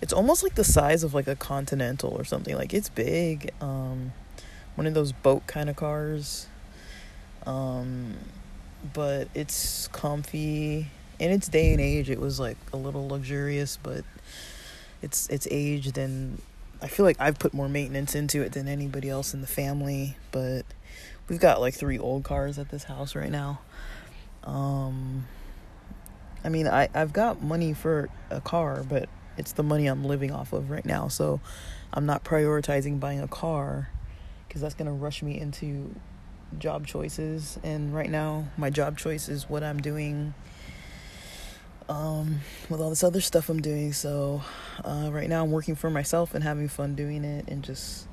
It's 0.00 0.12
almost 0.12 0.42
like 0.42 0.54
the 0.54 0.64
size 0.64 1.02
of 1.02 1.14
like 1.14 1.26
a 1.26 1.36
Continental 1.36 2.10
or 2.10 2.24
something. 2.24 2.54
Like 2.54 2.74
it's 2.74 2.88
big. 2.88 3.50
Um, 3.60 4.12
one 4.74 4.86
of 4.86 4.94
those 4.94 5.12
boat 5.12 5.46
kind 5.46 5.70
of 5.70 5.76
cars. 5.76 6.46
Um, 7.46 8.14
but 8.92 9.28
it's 9.34 9.88
comfy. 9.88 10.88
In 11.18 11.30
its 11.30 11.48
day 11.48 11.72
and 11.72 11.80
age, 11.80 12.10
it 12.10 12.20
was 12.20 12.40
like 12.40 12.56
a 12.72 12.76
little 12.76 13.08
luxurious, 13.08 13.78
but 13.82 14.04
it's 15.02 15.28
it's 15.28 15.46
aged 15.50 15.98
and 15.98 16.40
I 16.80 16.88
feel 16.88 17.04
like 17.04 17.20
I've 17.20 17.38
put 17.38 17.54
more 17.54 17.68
maintenance 17.68 18.14
into 18.14 18.42
it 18.42 18.52
than 18.52 18.66
anybody 18.66 19.08
else 19.08 19.34
in 19.34 19.40
the 19.40 19.46
family, 19.46 20.16
but 20.32 20.62
we've 21.28 21.40
got 21.40 21.60
like 21.60 21.74
three 21.74 21.98
old 21.98 22.24
cars 22.24 22.58
at 22.58 22.70
this 22.70 22.84
house 22.84 23.14
right 23.14 23.30
now. 23.30 23.60
Um 24.42 25.26
I 26.44 26.48
mean, 26.48 26.68
I 26.68 26.88
I've 26.94 27.12
got 27.12 27.42
money 27.42 27.72
for 27.72 28.08
a 28.30 28.40
car, 28.40 28.84
but 28.88 29.08
it's 29.36 29.52
the 29.52 29.62
money 29.62 29.86
I'm 29.86 30.04
living 30.04 30.30
off 30.30 30.52
of 30.52 30.70
right 30.70 30.84
now. 30.84 31.08
So 31.08 31.40
I'm 31.92 32.06
not 32.06 32.24
prioritizing 32.24 33.00
buying 33.00 33.20
a 33.20 33.28
car 33.28 33.90
cuz 34.50 34.60
that's 34.60 34.74
going 34.74 34.86
to 34.86 34.92
rush 34.92 35.22
me 35.22 35.40
into 35.40 35.94
job 36.58 36.86
choices 36.86 37.58
and 37.62 37.94
right 37.94 38.10
now 38.10 38.44
my 38.58 38.68
job 38.68 38.98
choice 38.98 39.26
is 39.26 39.48
what 39.48 39.62
I'm 39.62 39.80
doing 39.80 40.34
um, 41.88 42.40
with 42.68 42.80
all 42.80 42.90
this 42.90 43.04
other 43.04 43.20
stuff 43.20 43.48
I'm 43.48 43.60
doing. 43.60 43.92
So 43.92 44.42
uh, 44.84 45.10
right 45.12 45.28
now 45.28 45.42
I'm 45.42 45.50
working 45.50 45.74
for 45.74 45.90
myself 45.90 46.34
and 46.34 46.42
having 46.42 46.68
fun 46.68 46.94
doing 46.94 47.24
it 47.24 47.48
and 47.48 47.62
just 47.62 48.06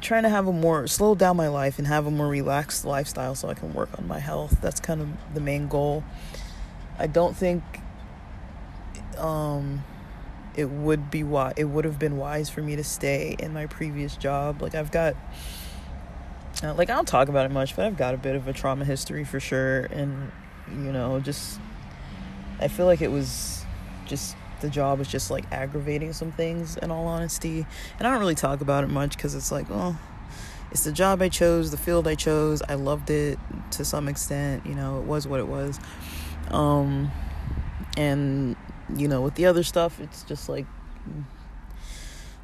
trying 0.00 0.22
to 0.22 0.28
have 0.28 0.46
a 0.46 0.52
more 0.52 0.86
slow 0.86 1.14
down 1.14 1.36
my 1.36 1.48
life 1.48 1.78
and 1.78 1.86
have 1.86 2.06
a 2.06 2.10
more 2.10 2.28
relaxed 2.28 2.84
lifestyle 2.84 3.34
so 3.34 3.48
I 3.48 3.54
can 3.54 3.74
work 3.74 3.90
on 3.98 4.08
my 4.08 4.18
health. 4.18 4.58
That's 4.60 4.80
kind 4.80 5.00
of 5.00 5.08
the 5.34 5.40
main 5.40 5.68
goal. 5.68 6.04
I 6.98 7.06
don't 7.06 7.36
think 7.36 7.62
um, 9.18 9.84
it 10.56 10.66
would 10.66 11.10
be 11.10 11.22
why 11.22 11.52
it 11.56 11.64
would 11.64 11.84
have 11.84 11.98
been 11.98 12.16
wise 12.16 12.48
for 12.48 12.62
me 12.62 12.76
to 12.76 12.84
stay 12.84 13.36
in 13.38 13.52
my 13.52 13.66
previous 13.66 14.16
job. 14.16 14.62
Like 14.62 14.74
I've 14.74 14.90
got 14.90 15.16
uh, 16.62 16.74
like 16.74 16.90
I 16.90 16.94
don't 16.94 17.08
talk 17.08 17.28
about 17.28 17.46
it 17.46 17.52
much, 17.52 17.74
but 17.74 17.84
I've 17.84 17.96
got 17.96 18.14
a 18.14 18.18
bit 18.18 18.36
of 18.36 18.46
a 18.46 18.52
trauma 18.52 18.84
history 18.84 19.24
for 19.24 19.40
sure 19.40 19.80
and 19.80 20.30
you 20.68 20.92
know, 20.92 21.20
just 21.20 21.60
I 22.60 22.68
feel 22.68 22.86
like 22.86 23.02
it 23.02 23.10
was 23.10 23.64
just 24.06 24.36
the 24.60 24.70
job 24.70 24.98
was 24.98 25.08
just 25.08 25.30
like 25.30 25.44
aggravating 25.52 26.12
some 26.12 26.32
things 26.32 26.76
in 26.76 26.90
all 26.90 27.06
honesty. 27.06 27.66
And 27.98 28.06
I 28.06 28.10
don't 28.10 28.20
really 28.20 28.34
talk 28.34 28.60
about 28.60 28.84
it 28.84 28.90
much 28.90 29.16
because 29.16 29.34
it's 29.34 29.52
like, 29.52 29.68
well, 29.68 29.98
it's 30.70 30.84
the 30.84 30.92
job 30.92 31.20
I 31.20 31.28
chose, 31.28 31.70
the 31.70 31.76
field 31.76 32.08
I 32.08 32.14
chose. 32.14 32.62
I 32.68 32.74
loved 32.74 33.10
it 33.10 33.38
to 33.72 33.84
some 33.84 34.08
extent, 34.08 34.64
you 34.64 34.74
know, 34.74 34.98
it 34.98 35.04
was 35.04 35.26
what 35.26 35.40
it 35.40 35.48
was. 35.48 35.78
Um, 36.50 37.10
and, 37.96 38.56
you 38.96 39.08
know, 39.08 39.22
with 39.22 39.34
the 39.34 39.46
other 39.46 39.62
stuff, 39.62 40.00
it's 40.00 40.22
just 40.22 40.48
like, 40.48 40.66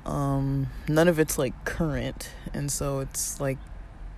um, 0.06 0.68
none 0.88 1.08
of 1.08 1.18
it's 1.18 1.38
like 1.38 1.64
current. 1.64 2.30
And 2.54 2.70
so 2.70 3.00
it's 3.00 3.40
like 3.40 3.58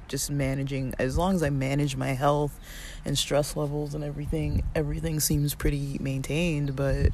just 0.09 0.31
managing 0.31 0.95
as 0.99 1.17
long 1.17 1.35
as 1.35 1.43
I 1.43 1.51
manage 1.51 1.97
my 1.97 2.09
health 2.09 2.59
and 3.05 3.19
stress 3.19 3.57
levels 3.57 3.95
and 3.95 4.05
everything, 4.05 4.63
everything 4.75 5.21
seems 5.21 5.55
pretty 5.55 5.99
maintained. 6.01 6.77
But 6.77 7.11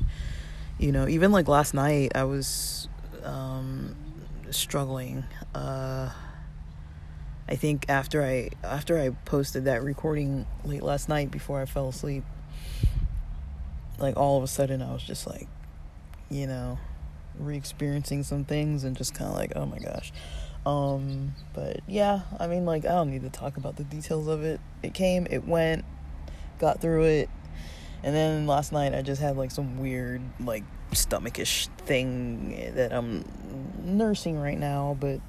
you 0.78 0.92
know, 0.92 1.08
even 1.08 1.32
like 1.32 1.48
last 1.48 1.74
night, 1.74 2.12
I 2.14 2.24
was 2.24 2.88
um, 3.24 3.96
struggling. 4.50 5.24
Uh, 5.54 6.10
I 7.48 7.56
think 7.56 7.86
after 7.88 8.22
I 8.22 8.50
after 8.62 8.98
I 8.98 9.10
posted 9.24 9.64
that 9.64 9.82
recording 9.82 10.46
late 10.64 10.82
last 10.82 11.08
night 11.08 11.30
before 11.30 11.60
I 11.60 11.64
fell 11.64 11.88
asleep, 11.88 12.24
like 13.98 14.16
all 14.16 14.36
of 14.36 14.42
a 14.42 14.46
sudden 14.46 14.82
I 14.82 14.92
was 14.92 15.02
just 15.02 15.26
like, 15.26 15.48
you 16.30 16.46
know, 16.46 16.78
re-experiencing 17.38 18.22
some 18.22 18.44
things 18.44 18.84
and 18.84 18.96
just 18.96 19.14
kind 19.14 19.30
of 19.30 19.36
like, 19.36 19.52
oh 19.56 19.66
my 19.66 19.78
gosh. 19.78 20.12
Um, 20.66 21.34
but 21.54 21.80
yeah, 21.86 22.22
I 22.38 22.46
mean, 22.46 22.66
like, 22.66 22.84
I 22.84 22.90
don't 22.90 23.10
need 23.10 23.22
to 23.22 23.30
talk 23.30 23.56
about 23.56 23.76
the 23.76 23.84
details 23.84 24.26
of 24.28 24.42
it. 24.42 24.60
It 24.82 24.94
came, 24.94 25.26
it 25.30 25.46
went, 25.46 25.84
got 26.58 26.80
through 26.80 27.04
it. 27.04 27.30
And 28.02 28.14
then 28.14 28.46
last 28.46 28.72
night 28.72 28.94
I 28.94 29.02
just 29.02 29.20
had 29.20 29.36
like 29.36 29.50
some 29.50 29.78
weird, 29.78 30.20
like, 30.40 30.64
stomachish 30.92 31.68
thing 31.78 32.72
that 32.74 32.92
I'm 32.92 33.24
nursing 33.82 34.38
right 34.38 34.58
now, 34.58 34.96
but 34.98 35.20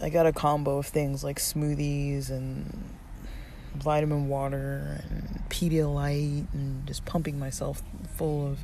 I 0.00 0.08
got 0.08 0.26
a 0.26 0.32
combo 0.32 0.78
of 0.78 0.86
things 0.86 1.22
like 1.22 1.38
smoothies 1.38 2.30
and 2.30 2.88
vitamin 3.74 4.28
water 4.28 5.00
and 5.08 5.42
Pedialyte 5.48 6.52
and 6.52 6.86
just 6.86 7.04
pumping 7.04 7.38
myself 7.38 7.82
full 8.16 8.46
of 8.46 8.58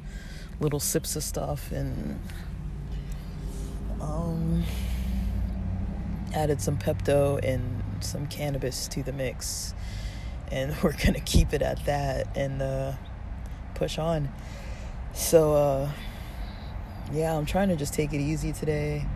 little 0.61 0.81
sips 0.81 1.17
of 1.17 1.23
stuff 1.23 1.71
and 1.73 2.21
um, 4.01 4.65
added 6.35 6.61
some 6.61 6.77
Pepto 6.77 7.43
and 7.43 7.83
some 8.01 8.27
cannabis 8.27 8.89
to 8.89 9.03
the 9.03 9.13
mix. 9.13 9.75
And 10.51 10.75
we're 10.83 10.93
to 10.93 11.21
keep 11.21 11.53
it 11.53 11.63
at 11.63 11.85
that 11.87 12.37
and 12.37 12.63
uh, 12.63 12.93
push 13.75 13.99
on. 13.99 14.29
So, 15.15 15.55
uh, 15.55 15.91
yeah, 17.13 17.37
I'm 17.37 17.47
trying 17.47 17.69
to 17.69 17.77
just 17.77 17.95
take 17.95 18.13
it 18.13 18.21
easy 18.21 18.53
today. 18.53 19.07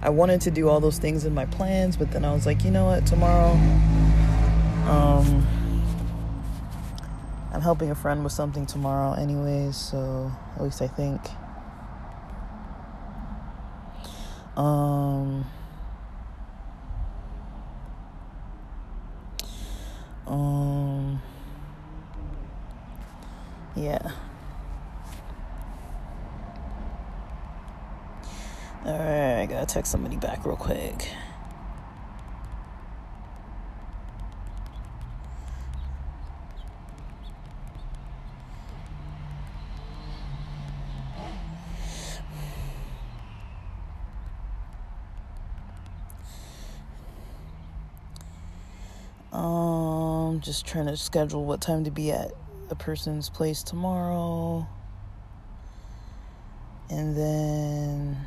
I 0.00 0.10
wanted 0.10 0.40
to 0.42 0.50
do 0.50 0.68
all 0.68 0.80
those 0.80 0.98
things 0.98 1.24
in 1.24 1.34
my 1.34 1.46
plans, 1.46 1.96
but 1.96 2.10
then 2.10 2.24
I 2.24 2.32
was 2.32 2.46
like, 2.46 2.64
you 2.64 2.70
know 2.70 2.86
what, 2.86 3.06
tomorrow, 3.06 3.52
um, 4.88 5.46
I'm 7.52 7.60
helping 7.60 7.90
a 7.90 7.94
friend 7.94 8.24
with 8.24 8.32
something 8.32 8.66
tomorrow, 8.66 9.12
anyways, 9.12 9.76
so 9.76 10.30
at 10.56 10.62
least 10.62 10.82
I 10.82 10.88
think. 10.88 11.20
Um, 14.56 15.46
um, 20.26 21.22
yeah. 23.74 24.12
Alright, 28.84 29.38
I 29.38 29.46
gotta 29.46 29.66
text 29.66 29.92
somebody 29.92 30.16
back 30.16 30.44
real 30.44 30.56
quick. 30.56 31.08
Um, 49.32 50.41
just 50.52 50.66
trying 50.66 50.84
to 50.84 50.98
schedule 50.98 51.46
what 51.46 51.62
time 51.62 51.82
to 51.82 51.90
be 51.90 52.12
at 52.12 52.30
a 52.68 52.74
person's 52.74 53.30
place 53.30 53.62
tomorrow. 53.62 54.68
And 56.90 57.16
then 57.16 58.18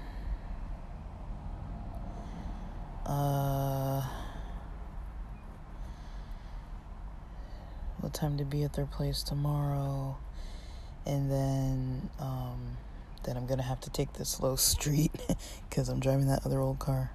uh 3.06 4.02
what 8.00 8.12
time 8.16 8.40
to 8.40 8.44
be 8.44 8.64
at 8.64 8.74
their 8.74 8.88
place 8.88 9.22
tomorrow. 9.22 10.18
And 11.06 11.30
then 11.30 12.10
um 12.18 12.78
then 13.24 13.38
I'm 13.38 13.46
going 13.46 13.60
to 13.60 13.64
have 13.64 13.82
to 13.82 13.92
take 13.92 14.14
the 14.14 14.26
slow 14.26 14.56
street 14.72 15.12
cuz 15.70 15.90
I'm 15.90 16.00
driving 16.00 16.26
that 16.26 16.44
other 16.44 16.60
old 16.60 16.80
car. 16.80 17.12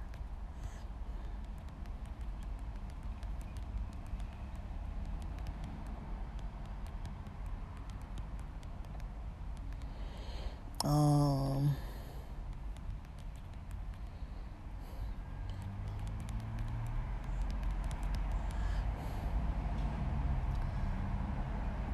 Um, 10.83 11.75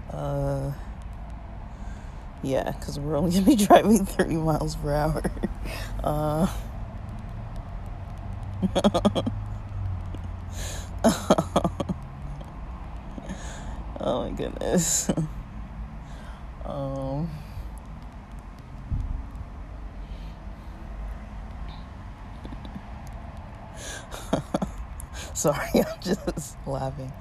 uh, 0.10 0.72
yeah, 2.48 2.72
because 2.72 3.00
we're 3.00 3.16
only 3.16 3.32
going 3.32 3.44
to 3.44 3.50
be 3.50 3.56
driving 3.66 4.06
30 4.06 4.36
miles 4.36 4.76
per 4.76 4.94
hour. 4.94 5.24
Uh, 6.04 6.48
oh 14.00 14.24
my 14.24 14.32
goodness. 14.32 15.10
um, 16.66 17.30
Sorry, 25.34 25.70
I'm 25.76 26.02
just 26.02 26.58
laughing 26.66 27.12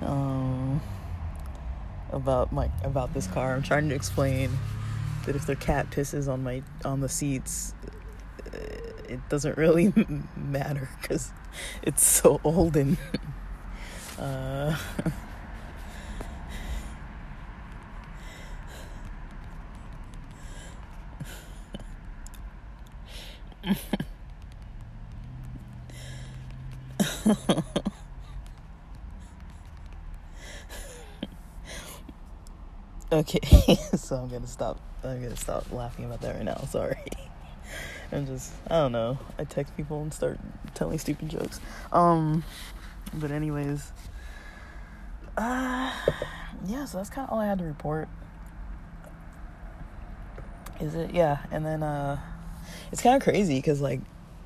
um, 0.00 0.80
about 2.10 2.52
my 2.52 2.70
about 2.82 3.14
this 3.14 3.26
car. 3.26 3.54
I'm 3.54 3.62
trying 3.62 3.88
to 3.88 3.94
explain 3.94 4.50
that 5.26 5.36
if 5.36 5.46
the 5.46 5.56
cat 5.56 5.90
pisses 5.90 6.28
on 6.28 6.42
my 6.42 6.62
on 6.84 7.00
the 7.00 7.08
seats, 7.08 7.74
uh, 8.46 8.58
it 9.08 9.28
doesn't 9.28 9.56
really 9.56 9.92
matter 10.36 10.88
because 11.00 11.32
it's 11.82 12.04
so 12.04 12.40
old 12.44 12.76
and. 12.76 12.96
Uh, 14.20 14.76
okay, 33.12 33.74
so 33.96 34.16
I'm 34.16 34.28
gonna 34.28 34.46
stop. 34.46 34.80
I'm 35.04 35.22
gonna 35.22 35.36
stop 35.36 35.70
laughing 35.72 36.04
about 36.04 36.20
that 36.22 36.36
right 36.36 36.44
now. 36.44 36.56
Sorry. 36.68 37.02
I'm 38.12 38.26
just, 38.26 38.52
I 38.70 38.78
don't 38.78 38.92
know. 38.92 39.18
I 39.38 39.44
text 39.44 39.76
people 39.76 40.00
and 40.00 40.12
start 40.12 40.38
telling 40.74 40.98
stupid 40.98 41.28
jokes. 41.28 41.60
Um, 41.92 42.42
but 43.12 43.30
anyways, 43.30 43.92
uh, 45.36 45.92
yeah. 46.66 46.84
So 46.86 46.98
that's 46.98 47.10
kind 47.10 47.26
of 47.28 47.32
all 47.34 47.40
I 47.40 47.46
had 47.46 47.58
to 47.58 47.64
report. 47.64 48.08
Is 50.80 50.94
it? 50.94 51.12
Yeah. 51.12 51.38
And 51.50 51.66
then, 51.66 51.82
uh, 51.82 52.18
it's 52.92 53.02
kind 53.02 53.16
of 53.16 53.22
crazy 53.22 53.56
because 53.56 53.80
like 53.80 54.00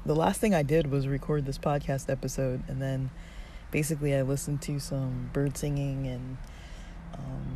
the 0.05 0.14
last 0.14 0.40
thing 0.40 0.55
I 0.55 0.62
did 0.62 0.90
was 0.90 1.07
record 1.07 1.46
this 1.46 1.59
podcast 1.59 2.11
episode, 2.11 2.62
and 2.68 2.83
then 2.83 3.11
basically 3.70 4.14
I 4.14 4.22
listened 4.22 4.62
to 4.62 4.79
some 4.81 5.31
bird 5.33 5.57
singing 5.57 6.07
and 6.07 6.37
um, 7.14 7.52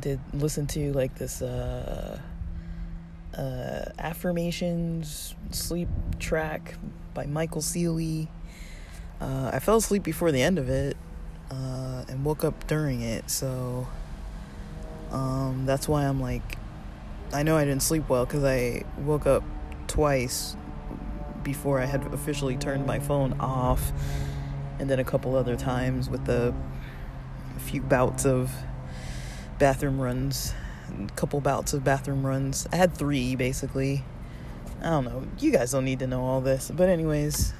did 0.00 0.20
listen 0.32 0.66
to 0.68 0.92
like 0.92 1.14
this 1.16 1.42
uh, 1.42 2.18
uh, 3.36 3.84
affirmations 3.98 5.34
sleep 5.50 5.88
track 6.18 6.76
by 7.14 7.26
Michael 7.26 7.60
Sealey. 7.60 8.28
Uh, 9.20 9.50
I 9.52 9.58
fell 9.58 9.76
asleep 9.76 10.02
before 10.02 10.32
the 10.32 10.42
end 10.42 10.58
of 10.58 10.68
it 10.68 10.96
uh, 11.50 12.04
and 12.08 12.24
woke 12.24 12.42
up 12.44 12.66
during 12.66 13.02
it, 13.02 13.30
so 13.30 13.86
um, 15.10 15.64
that's 15.66 15.86
why 15.86 16.04
I'm 16.04 16.20
like, 16.20 16.56
I 17.32 17.42
know 17.42 17.56
I 17.56 17.64
didn't 17.64 17.82
sleep 17.82 18.08
well 18.08 18.24
because 18.24 18.44
I 18.44 18.84
woke 18.98 19.26
up 19.26 19.44
twice 19.86 20.56
before 21.42 21.80
I 21.80 21.84
had 21.84 22.04
officially 22.12 22.56
turned 22.56 22.86
my 22.86 22.98
phone 22.98 23.38
off, 23.40 23.92
and 24.78 24.88
then 24.88 24.98
a 24.98 25.04
couple 25.04 25.36
other 25.36 25.56
times 25.56 26.08
with 26.08 26.24
the 26.24 26.54
few 27.58 27.82
bouts 27.82 28.24
of 28.24 28.50
bathroom 29.60 30.00
runs, 30.00 30.52
a 30.88 31.06
couple 31.12 31.40
bouts 31.40 31.72
of 31.72 31.84
bathroom 31.84 32.26
runs. 32.26 32.66
I 32.72 32.76
had 32.76 32.94
three 32.94 33.36
basically. 33.36 34.02
I 34.80 34.90
don't 34.90 35.04
know. 35.04 35.26
You 35.38 35.52
guys 35.52 35.70
don't 35.70 35.84
need 35.84 36.00
to 36.00 36.08
know 36.08 36.24
all 36.24 36.40
this, 36.40 36.72
but 36.74 36.88
anyways, 36.88 37.52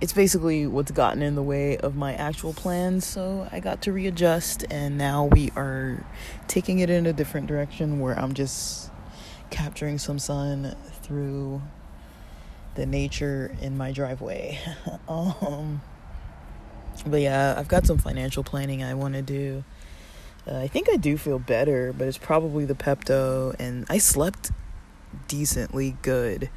it's 0.00 0.14
basically 0.14 0.66
what's 0.66 0.90
gotten 0.90 1.22
in 1.22 1.36
the 1.36 1.42
way 1.42 1.76
of 1.76 1.94
my 1.94 2.14
actual 2.14 2.54
plans. 2.54 3.06
So 3.06 3.46
I 3.52 3.60
got 3.60 3.82
to 3.82 3.92
readjust, 3.92 4.64
and 4.70 4.98
now 4.98 5.26
we 5.26 5.50
are 5.54 6.04
taking 6.48 6.80
it 6.80 6.90
in 6.90 7.06
a 7.06 7.12
different 7.12 7.46
direction 7.46 8.00
where 8.00 8.18
I'm 8.18 8.32
just 8.32 8.90
capturing 9.50 9.98
some 9.98 10.18
sun 10.18 10.74
through 11.02 11.60
the 12.74 12.86
nature 12.86 13.54
in 13.60 13.76
my 13.76 13.92
driveway. 13.92 14.58
um, 15.08 15.82
but 17.06 17.20
yeah, 17.20 17.54
I've 17.58 17.68
got 17.68 17.86
some 17.86 17.98
financial 17.98 18.42
planning 18.42 18.82
I 18.82 18.94
want 18.94 19.14
to 19.14 19.22
do. 19.22 19.64
Uh, 20.46 20.58
I 20.58 20.66
think 20.66 20.88
I 20.90 20.96
do 20.96 21.16
feel 21.16 21.38
better, 21.38 21.92
but 21.92 22.08
it's 22.08 22.18
probably 22.18 22.64
the 22.64 22.74
Pepto, 22.74 23.54
and 23.58 23.86
I 23.88 23.98
slept 23.98 24.50
decently 25.28 25.96
good, 26.02 26.50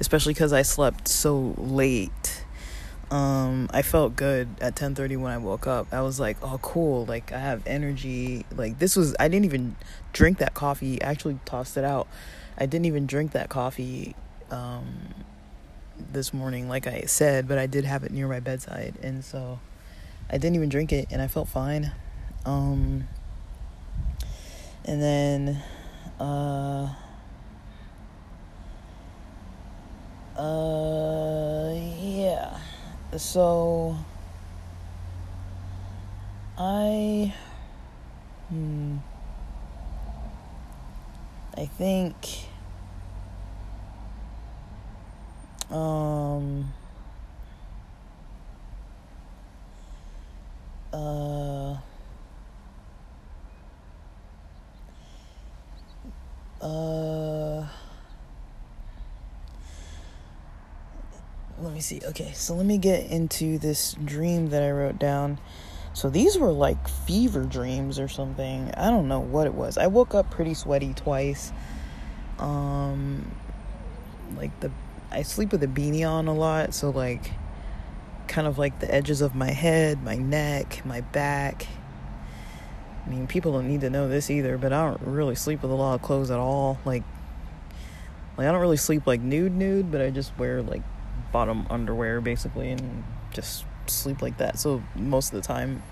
especially 0.00 0.34
because 0.34 0.52
I 0.52 0.62
slept 0.62 1.06
so 1.06 1.54
late. 1.56 2.44
Um, 3.10 3.70
I 3.72 3.82
felt 3.82 4.16
good 4.16 4.48
at 4.60 4.74
10:30 4.74 5.16
when 5.16 5.32
I 5.32 5.38
woke 5.38 5.66
up. 5.66 5.86
I 5.92 6.02
was 6.02 6.18
like, 6.18 6.36
"Oh, 6.42 6.58
cool! 6.62 7.06
Like 7.06 7.32
I 7.32 7.38
have 7.38 7.62
energy." 7.66 8.44
Like 8.54 8.78
this 8.80 8.96
was 8.96 9.14
I 9.20 9.28
didn't 9.28 9.46
even 9.46 9.76
drink 10.12 10.38
that 10.38 10.54
coffee. 10.54 11.00
I 11.02 11.06
actually 11.06 11.38
tossed 11.44 11.76
it 11.76 11.84
out. 11.84 12.08
I 12.58 12.66
didn't 12.66 12.86
even 12.86 13.06
drink 13.06 13.32
that 13.32 13.48
coffee 13.48 14.16
um, 14.50 15.14
this 16.12 16.34
morning, 16.34 16.68
like 16.68 16.86
I 16.86 17.02
said, 17.02 17.46
but 17.46 17.56
I 17.56 17.66
did 17.66 17.84
have 17.84 18.02
it 18.02 18.10
near 18.12 18.26
my 18.28 18.40
bedside, 18.40 18.96
and 19.02 19.24
so 19.24 19.60
I 20.28 20.38
didn't 20.38 20.56
even 20.56 20.68
drink 20.68 20.92
it, 20.92 21.06
and 21.10 21.22
I 21.22 21.28
felt 21.28 21.48
fine. 21.48 21.92
Um, 22.44 23.08
and 24.88 25.02
then, 25.02 25.62
uh, 26.18 26.88
uh, 30.34 31.74
yeah. 32.00 32.58
So, 33.18 33.94
I, 36.56 37.34
hmm, 38.48 38.96
I 41.54 41.66
think 41.66 42.14
um 45.70 46.72
uh 50.94 51.76
uh 56.60 57.66
let 61.60 61.72
me 61.72 61.80
see 61.80 62.00
okay 62.04 62.32
so 62.32 62.54
let 62.54 62.66
me 62.66 62.78
get 62.78 63.10
into 63.10 63.58
this 63.58 63.94
dream 64.04 64.50
that 64.50 64.62
i 64.62 64.70
wrote 64.70 64.98
down 64.98 65.38
So 65.98 66.08
these 66.08 66.38
were 66.38 66.52
like 66.52 66.86
fever 66.86 67.42
dreams 67.42 67.98
or 67.98 68.06
something. 68.06 68.70
I 68.76 68.88
don't 68.88 69.08
know 69.08 69.18
what 69.18 69.48
it 69.48 69.54
was. 69.54 69.76
I 69.76 69.88
woke 69.88 70.14
up 70.14 70.30
pretty 70.30 70.54
sweaty 70.54 70.94
twice. 70.94 71.50
Um 72.38 73.32
like 74.36 74.60
the 74.60 74.70
I 75.10 75.22
sleep 75.22 75.50
with 75.50 75.62
a 75.64 75.66
beanie 75.66 76.08
on 76.08 76.28
a 76.28 76.34
lot, 76.34 76.72
so 76.72 76.90
like 76.90 77.32
kind 78.28 78.46
of 78.46 78.58
like 78.58 78.78
the 78.78 78.94
edges 78.94 79.22
of 79.22 79.34
my 79.34 79.50
head, 79.50 80.02
my 80.04 80.14
neck, 80.14 80.82
my 80.84 81.00
back. 81.00 81.66
I 83.08 83.10
mean, 83.10 83.26
people 83.26 83.52
don't 83.52 83.66
need 83.66 83.80
to 83.80 83.90
know 83.90 84.06
this 84.06 84.28
either, 84.28 84.58
but 84.58 84.70
I 84.70 84.84
don't 84.84 85.00
really 85.00 85.34
sleep 85.34 85.62
with 85.62 85.70
a 85.70 85.74
lot 85.74 85.94
of 85.94 86.02
clothes 86.02 86.30
at 86.30 86.38
all. 86.38 86.78
Like 86.84 87.04
like 88.36 88.46
I 88.46 88.52
don't 88.52 88.60
really 88.60 88.76
sleep 88.76 89.06
like 89.06 89.20
nude 89.20 89.52
nude, 89.52 89.90
but 89.90 90.02
I 90.02 90.10
just 90.10 90.36
wear 90.38 90.62
like 90.62 90.82
bottom 91.32 91.66
underwear 91.70 92.20
basically 92.20 92.70
and 92.70 93.02
just 93.32 93.64
sleep 93.86 94.20
like 94.20 94.36
that. 94.36 94.58
So 94.58 94.82
most 94.94 95.32
of 95.32 95.40
the 95.40 95.46
time, 95.46 95.82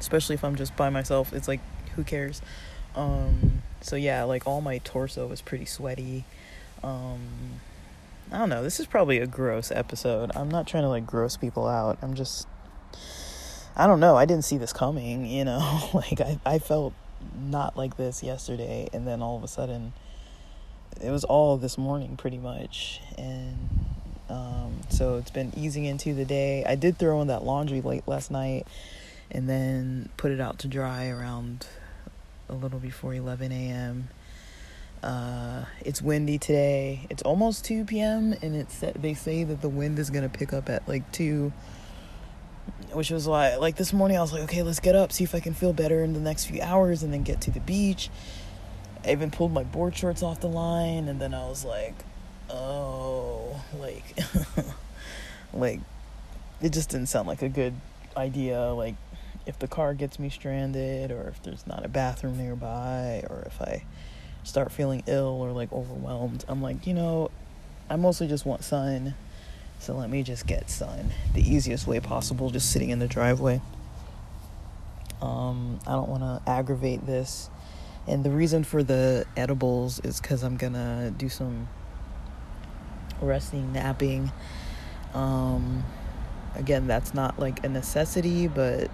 especially 0.00 0.34
if 0.34 0.42
I'm 0.42 0.56
just 0.56 0.74
by 0.74 0.88
myself, 0.88 1.34
it's 1.34 1.48
like 1.48 1.60
who 1.96 2.02
cares. 2.02 2.40
Um 2.94 3.62
so 3.82 3.94
yeah, 3.94 4.24
like 4.24 4.46
all 4.46 4.62
my 4.62 4.78
torso 4.78 5.30
is 5.30 5.42
pretty 5.42 5.66
sweaty. 5.66 6.24
Um 6.82 7.60
I 8.32 8.38
don't 8.38 8.48
know. 8.48 8.62
This 8.62 8.80
is 8.80 8.86
probably 8.86 9.18
a 9.18 9.26
gross 9.26 9.70
episode. 9.70 10.30
I'm 10.34 10.50
not 10.50 10.66
trying 10.66 10.84
to 10.84 10.88
like 10.88 11.06
gross 11.06 11.36
people 11.36 11.66
out. 11.66 11.98
I'm 12.00 12.14
just 12.14 12.48
I 13.78 13.86
don't 13.86 14.00
know. 14.00 14.16
I 14.16 14.26
didn't 14.26 14.44
see 14.44 14.58
this 14.58 14.72
coming, 14.72 15.24
you 15.24 15.44
know. 15.44 15.90
like 15.94 16.20
I 16.20 16.38
I 16.44 16.58
felt 16.58 16.92
not 17.40 17.76
like 17.76 17.96
this 17.96 18.22
yesterday 18.22 18.88
and 18.92 19.06
then 19.06 19.22
all 19.22 19.36
of 19.36 19.44
a 19.44 19.48
sudden 19.48 19.92
it 21.00 21.10
was 21.10 21.24
all 21.24 21.56
this 21.56 21.78
morning 21.78 22.16
pretty 22.16 22.38
much 22.38 23.00
and 23.16 23.56
um, 24.28 24.80
so 24.88 25.16
it's 25.16 25.30
been 25.30 25.52
easing 25.56 25.84
into 25.84 26.14
the 26.14 26.24
day 26.24 26.64
i 26.66 26.74
did 26.74 26.98
throw 26.98 27.20
in 27.20 27.28
that 27.28 27.44
laundry 27.44 27.80
late 27.80 28.06
last 28.06 28.30
night 28.30 28.66
and 29.30 29.48
then 29.48 30.08
put 30.16 30.30
it 30.30 30.40
out 30.40 30.58
to 30.58 30.68
dry 30.68 31.08
around 31.08 31.66
a 32.48 32.54
little 32.54 32.78
before 32.78 33.14
11 33.14 33.52
a.m 33.52 34.08
uh, 35.02 35.64
it's 35.84 36.02
windy 36.02 36.38
today 36.38 37.06
it's 37.08 37.22
almost 37.22 37.64
2 37.64 37.84
p.m 37.84 38.34
and 38.42 38.56
it's 38.56 38.82
they 38.96 39.14
say 39.14 39.44
that 39.44 39.62
the 39.62 39.68
wind 39.68 39.98
is 39.98 40.10
to 40.10 40.28
pick 40.28 40.52
up 40.52 40.68
at 40.68 40.86
like 40.88 41.10
2 41.12 41.52
which 42.92 43.10
was 43.10 43.26
why 43.26 43.56
like 43.56 43.76
this 43.76 43.92
morning 43.92 44.16
i 44.16 44.20
was 44.20 44.32
like 44.32 44.42
okay 44.42 44.62
let's 44.62 44.80
get 44.80 44.94
up 44.94 45.12
see 45.12 45.24
if 45.24 45.34
i 45.34 45.40
can 45.40 45.54
feel 45.54 45.72
better 45.72 46.02
in 46.02 46.14
the 46.14 46.20
next 46.20 46.46
few 46.46 46.60
hours 46.62 47.02
and 47.02 47.12
then 47.12 47.22
get 47.22 47.40
to 47.40 47.50
the 47.50 47.60
beach 47.60 48.10
I 49.04 49.12
even 49.12 49.30
pulled 49.30 49.52
my 49.52 49.62
board 49.62 49.96
shorts 49.96 50.22
off 50.22 50.40
the 50.40 50.48
line, 50.48 51.08
and 51.08 51.20
then 51.20 51.32
I 51.32 51.48
was 51.48 51.64
like, 51.64 51.94
oh, 52.50 53.62
like, 53.78 54.04
like, 55.52 55.80
it 56.60 56.70
just 56.70 56.90
didn't 56.90 57.06
sound 57.06 57.28
like 57.28 57.42
a 57.42 57.48
good 57.48 57.74
idea. 58.16 58.72
Like, 58.72 58.96
if 59.46 59.58
the 59.58 59.68
car 59.68 59.94
gets 59.94 60.18
me 60.18 60.28
stranded, 60.30 61.10
or 61.10 61.28
if 61.28 61.42
there's 61.42 61.66
not 61.66 61.84
a 61.84 61.88
bathroom 61.88 62.38
nearby, 62.38 63.24
or 63.30 63.44
if 63.46 63.60
I 63.62 63.84
start 64.44 64.72
feeling 64.72 65.02
ill 65.06 65.40
or 65.40 65.52
like 65.52 65.72
overwhelmed, 65.72 66.44
I'm 66.48 66.60
like, 66.60 66.86
you 66.86 66.94
know, 66.94 67.30
I 67.88 67.96
mostly 67.96 68.28
just 68.28 68.44
want 68.44 68.64
sun. 68.64 69.14
So 69.78 69.94
let 69.94 70.10
me 70.10 70.22
just 70.22 70.46
get 70.46 70.68
sun 70.70 71.12
the 71.34 71.42
easiest 71.42 71.86
way 71.86 72.00
possible, 72.00 72.50
just 72.50 72.70
sitting 72.70 72.90
in 72.90 72.98
the 72.98 73.08
driveway. 73.08 73.60
Um, 75.22 75.80
I 75.86 75.92
don't 75.92 76.08
want 76.08 76.22
to 76.22 76.42
aggravate 76.50 77.06
this 77.06 77.50
and 78.08 78.24
the 78.24 78.30
reason 78.30 78.64
for 78.64 78.82
the 78.82 79.26
edibles 79.36 80.00
is 80.00 80.18
because 80.18 80.42
I'm 80.42 80.56
gonna 80.56 81.12
do 81.16 81.28
some 81.28 81.68
resting, 83.20 83.70
napping. 83.74 84.32
Um, 85.12 85.84
again, 86.54 86.86
that's 86.86 87.12
not 87.12 87.38
like 87.38 87.62
a 87.64 87.68
necessity, 87.68 88.48
but 88.48 88.90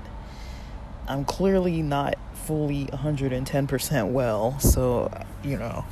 I'm 1.07 1.25
clearly 1.25 1.81
not 1.81 2.16
fully 2.33 2.87
110% 2.87 4.11
well. 4.11 4.59
So, 4.59 5.12
you 5.44 5.59
know. 5.59 5.85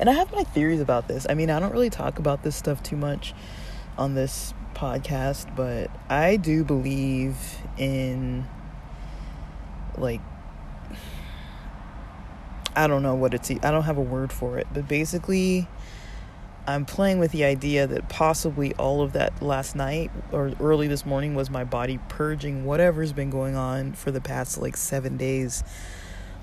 And 0.00 0.10
I 0.10 0.14
have 0.14 0.32
my 0.32 0.42
theories 0.42 0.80
about 0.80 1.06
this. 1.06 1.26
I 1.30 1.34
mean, 1.34 1.50
I 1.50 1.60
don't 1.60 1.72
really 1.72 1.90
talk 1.90 2.18
about 2.18 2.42
this 2.42 2.56
stuff 2.56 2.82
too 2.82 2.96
much 2.96 3.34
on 3.98 4.14
this 4.14 4.54
podcast, 4.74 5.54
but 5.56 5.90
I 6.08 6.36
do 6.36 6.64
believe 6.64 7.36
in 7.76 8.46
like 9.96 10.20
I 12.76 12.86
don't 12.86 13.02
know 13.02 13.16
what 13.16 13.34
it's 13.34 13.50
I 13.50 13.70
don't 13.72 13.82
have 13.82 13.98
a 13.98 14.02
word 14.02 14.32
for 14.32 14.58
it, 14.58 14.68
but 14.72 14.86
basically 14.86 15.66
I'm 16.66 16.84
playing 16.84 17.18
with 17.18 17.32
the 17.32 17.44
idea 17.44 17.86
that 17.86 18.08
possibly 18.08 18.74
all 18.74 19.02
of 19.02 19.14
that 19.14 19.42
last 19.42 19.74
night 19.74 20.10
or 20.30 20.52
early 20.60 20.86
this 20.86 21.04
morning 21.04 21.34
was 21.34 21.50
my 21.50 21.64
body 21.64 21.98
purging 22.08 22.64
whatever's 22.64 23.12
been 23.12 23.30
going 23.30 23.56
on 23.56 23.94
for 23.94 24.10
the 24.10 24.20
past 24.20 24.58
like 24.58 24.76
7 24.76 25.16
days. 25.16 25.64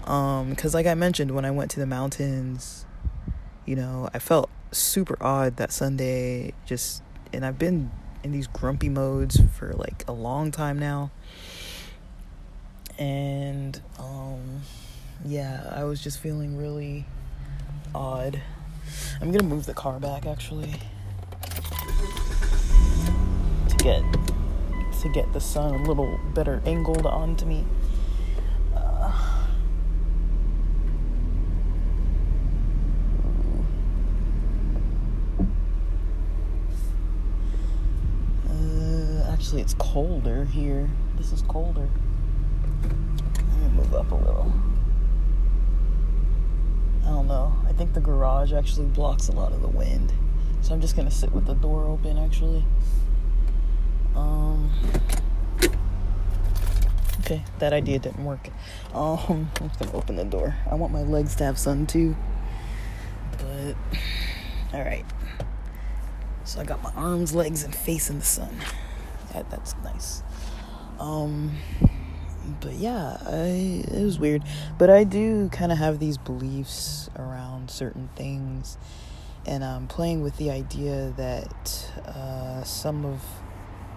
Um 0.03 0.55
cuz 0.57 0.73
like 0.73 0.87
I 0.87 0.93
mentioned 0.93 1.31
when 1.31 1.45
I 1.45 1.51
went 1.51 1.71
to 1.71 1.79
the 1.79 1.85
mountains, 1.85 2.85
you 3.65 3.77
know, 3.77 4.09
I 4.13 4.19
felt 4.19 4.49
super 4.71 5.15
odd 5.21 5.55
that 5.55 5.71
Sunday 5.71 6.53
just 6.65 7.01
and 7.35 7.45
I've 7.45 7.59
been 7.59 7.91
in 8.23 8.31
these 8.31 8.47
grumpy 8.47 8.89
modes 8.89 9.39
for 9.53 9.73
like 9.73 10.03
a 10.07 10.11
long 10.11 10.51
time 10.51 10.79
now. 10.79 11.11
And 12.97 13.79
um 13.99 14.61
yeah, 15.23 15.71
I 15.75 15.83
was 15.83 16.01
just 16.01 16.19
feeling 16.19 16.57
really 16.57 17.05
odd. 17.93 18.41
I'm 19.21 19.31
gonna 19.31 19.43
move 19.43 19.65
the 19.65 19.73
car 19.73 19.99
back 19.99 20.25
actually 20.25 20.73
to 23.69 23.75
get 23.77 24.01
to 25.01 25.09
get 25.09 25.31
the 25.33 25.41
sun 25.41 25.75
a 25.75 25.83
little 25.83 26.19
better 26.33 26.61
angled 26.65 27.05
onto 27.05 27.45
me. 27.45 27.65
Uh, 28.75 29.11
it's 39.61 39.73
colder 39.75 40.45
here. 40.45 40.89
This 41.17 41.31
is 41.31 41.41
colder. 41.43 41.87
Let 42.83 43.61
me 43.61 43.77
move 43.77 43.93
up 43.93 44.11
a 44.11 44.15
little. 44.15 44.51
I 47.03 47.09
don't 47.09 47.27
know. 47.27 47.55
I 47.67 47.73
think 47.73 47.93
the 47.93 47.99
garage 47.99 48.53
actually 48.53 48.87
blocks 48.87 49.27
a 49.27 49.31
lot 49.31 49.51
of 49.51 49.61
the 49.61 49.67
wind. 49.67 50.11
So 50.61 50.73
I'm 50.73 50.81
just 50.81 50.95
gonna 50.95 51.11
sit 51.11 51.31
with 51.31 51.45
the 51.45 51.53
door 51.53 51.87
open 51.87 52.17
actually. 52.17 52.65
Um 54.15 54.71
Okay, 57.21 57.43
that 57.59 57.73
idea 57.73 57.99
didn't 57.99 58.23
work. 58.23 58.49
Um 58.93 59.51
I'm 59.61 59.69
just 59.69 59.79
gonna 59.79 59.93
open 59.95 60.15
the 60.15 60.25
door. 60.25 60.55
I 60.69 60.75
want 60.75 60.91
my 60.91 61.03
legs 61.03 61.35
to 61.35 61.43
have 61.43 61.57
sun 61.57 61.85
too. 61.85 62.15
But 63.37 63.75
alright. 64.73 65.05
So 66.43 66.61
I 66.61 66.63
got 66.63 66.81
my 66.83 66.91
arms, 66.91 67.33
legs, 67.33 67.63
and 67.63 67.75
face 67.75 68.09
in 68.09 68.19
the 68.19 68.25
sun. 68.25 68.55
Yeah, 69.35 69.43
that's 69.49 69.75
nice. 69.83 70.23
Um 70.99 71.51
but 72.61 72.73
yeah, 72.73 73.17
I, 73.25 73.83
it 73.91 74.03
was 74.03 74.19
weird. 74.19 74.43
But 74.77 74.89
I 74.89 75.03
do 75.03 75.49
kind 75.49 75.71
of 75.71 75.77
have 75.77 75.99
these 75.99 76.17
beliefs 76.17 77.09
around 77.17 77.71
certain 77.71 78.09
things, 78.15 78.77
and 79.45 79.63
I'm 79.63 79.87
playing 79.87 80.21
with 80.21 80.37
the 80.37 80.51
idea 80.51 81.13
that 81.17 81.91
uh, 82.05 82.63
some 82.63 83.05
of 83.05 83.21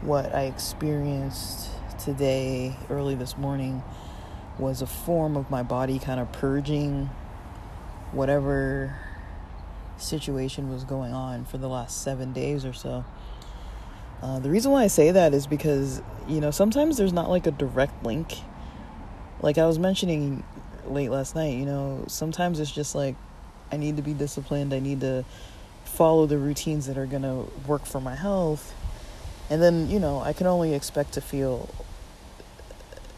what 0.00 0.34
I 0.34 0.44
experienced 0.44 1.68
today, 1.98 2.74
early 2.88 3.14
this 3.14 3.36
morning, 3.36 3.82
was 4.58 4.82
a 4.82 4.86
form 4.86 5.36
of 5.36 5.50
my 5.50 5.62
body 5.62 5.98
kind 5.98 6.18
of 6.18 6.32
purging 6.32 7.10
whatever 8.12 8.96
situation 9.98 10.70
was 10.70 10.84
going 10.84 11.12
on 11.12 11.44
for 11.44 11.58
the 11.58 11.68
last 11.68 12.02
seven 12.02 12.32
days 12.32 12.64
or 12.64 12.72
so. 12.72 13.04
Uh, 14.22 14.38
the 14.40 14.50
reason 14.50 14.72
why 14.72 14.82
I 14.82 14.88
say 14.88 15.12
that 15.12 15.32
is 15.32 15.46
because, 15.46 16.02
you 16.26 16.40
know, 16.40 16.50
sometimes 16.50 16.96
there's 16.96 17.12
not 17.12 17.30
like 17.30 17.46
a 17.46 17.50
direct 17.50 18.04
link. 18.04 18.34
Like 19.40 19.58
I 19.58 19.66
was 19.66 19.78
mentioning 19.78 20.42
late 20.86 21.10
last 21.10 21.34
night, 21.36 21.56
you 21.56 21.66
know, 21.66 22.04
sometimes 22.08 22.58
it's 22.58 22.70
just 22.72 22.94
like 22.94 23.14
I 23.70 23.76
need 23.76 23.96
to 23.96 24.02
be 24.02 24.14
disciplined, 24.14 24.74
I 24.74 24.80
need 24.80 25.00
to 25.02 25.24
follow 25.84 26.26
the 26.26 26.38
routines 26.38 26.86
that 26.86 26.98
are 26.98 27.06
going 27.06 27.22
to 27.22 27.46
work 27.66 27.86
for 27.86 28.00
my 28.00 28.14
health. 28.14 28.74
And 29.50 29.62
then, 29.62 29.88
you 29.88 30.00
know, 30.00 30.20
I 30.20 30.32
can 30.32 30.46
only 30.46 30.74
expect 30.74 31.12
to 31.14 31.20
feel 31.20 31.68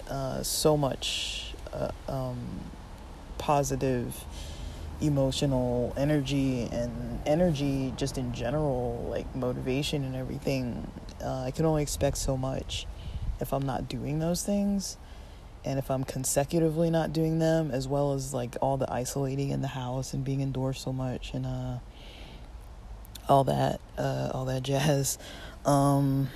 uh, 0.08 0.42
so 0.42 0.76
much 0.76 1.54
uh, 1.72 1.90
um, 2.08 2.38
positive 3.38 4.24
emotional 5.00 5.92
energy 5.96 6.68
and 6.72 7.20
energy 7.26 7.92
just 7.96 8.18
in 8.18 8.32
general 8.32 9.06
like 9.08 9.34
motivation 9.34 10.04
and 10.04 10.14
everything 10.14 10.90
uh, 11.24 11.42
i 11.42 11.50
can 11.50 11.64
only 11.64 11.82
expect 11.82 12.16
so 12.16 12.36
much 12.36 12.86
if 13.40 13.52
i'm 13.52 13.64
not 13.64 13.88
doing 13.88 14.18
those 14.18 14.44
things 14.44 14.96
and 15.64 15.78
if 15.78 15.90
i'm 15.90 16.04
consecutively 16.04 16.90
not 16.90 17.12
doing 17.12 17.38
them 17.38 17.70
as 17.70 17.88
well 17.88 18.12
as 18.12 18.34
like 18.34 18.56
all 18.60 18.76
the 18.76 18.90
isolating 18.92 19.50
in 19.50 19.62
the 19.62 19.68
house 19.68 20.12
and 20.12 20.24
being 20.24 20.40
indoors 20.40 20.78
so 20.78 20.92
much 20.92 21.32
and 21.32 21.46
uh 21.46 21.78
all 23.28 23.44
that 23.44 23.80
uh 23.96 24.30
all 24.34 24.44
that 24.44 24.62
jazz. 24.64 25.16
Um, 25.64 26.28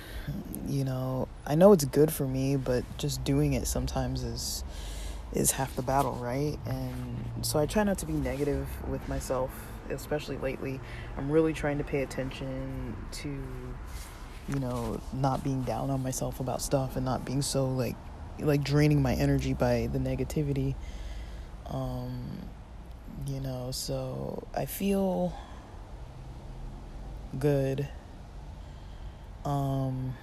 you 0.67 0.83
know, 0.83 1.27
I 1.45 1.55
know 1.55 1.71
it's 1.73 1.85
good 1.85 2.11
for 2.13 2.27
me, 2.27 2.55
but 2.55 2.83
just 2.97 3.23
doing 3.23 3.53
it 3.53 3.67
sometimes 3.67 4.23
is 4.23 4.63
is 5.33 5.51
half 5.51 5.75
the 5.75 5.81
battle, 5.81 6.13
right? 6.13 6.57
And 6.65 7.25
so 7.41 7.59
I 7.59 7.65
try 7.65 7.83
not 7.83 7.97
to 7.99 8.05
be 8.05 8.13
negative 8.13 8.67
with 8.87 9.07
myself, 9.07 9.51
especially 9.89 10.37
lately. 10.37 10.79
I'm 11.17 11.31
really 11.31 11.53
trying 11.53 11.77
to 11.77 11.83
pay 11.83 12.03
attention 12.03 12.95
to 13.11 13.43
you 14.47 14.59
know, 14.59 14.99
not 15.11 15.43
being 15.43 15.63
down 15.63 15.89
on 15.89 16.03
myself 16.03 16.39
about 16.39 16.61
stuff 16.61 16.95
and 16.95 17.05
not 17.05 17.25
being 17.25 17.41
so 17.41 17.67
like 17.67 17.95
like 18.39 18.63
draining 18.63 19.01
my 19.01 19.13
energy 19.13 19.53
by 19.53 19.89
the 19.91 19.99
negativity. 19.99 20.75
Um 21.67 22.39
you 23.25 23.39
know, 23.39 23.71
so 23.71 24.47
I 24.53 24.65
feel 24.65 25.33
good. 27.39 27.87
Um 29.43 30.13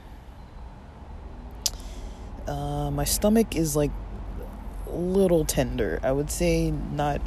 uh, 2.46 2.90
my 2.90 3.04
stomach 3.04 3.54
is 3.54 3.76
like 3.76 3.92
little 4.92 5.44
tender. 5.44 6.00
I 6.02 6.12
would 6.12 6.30
say 6.30 6.70
not 6.70 7.20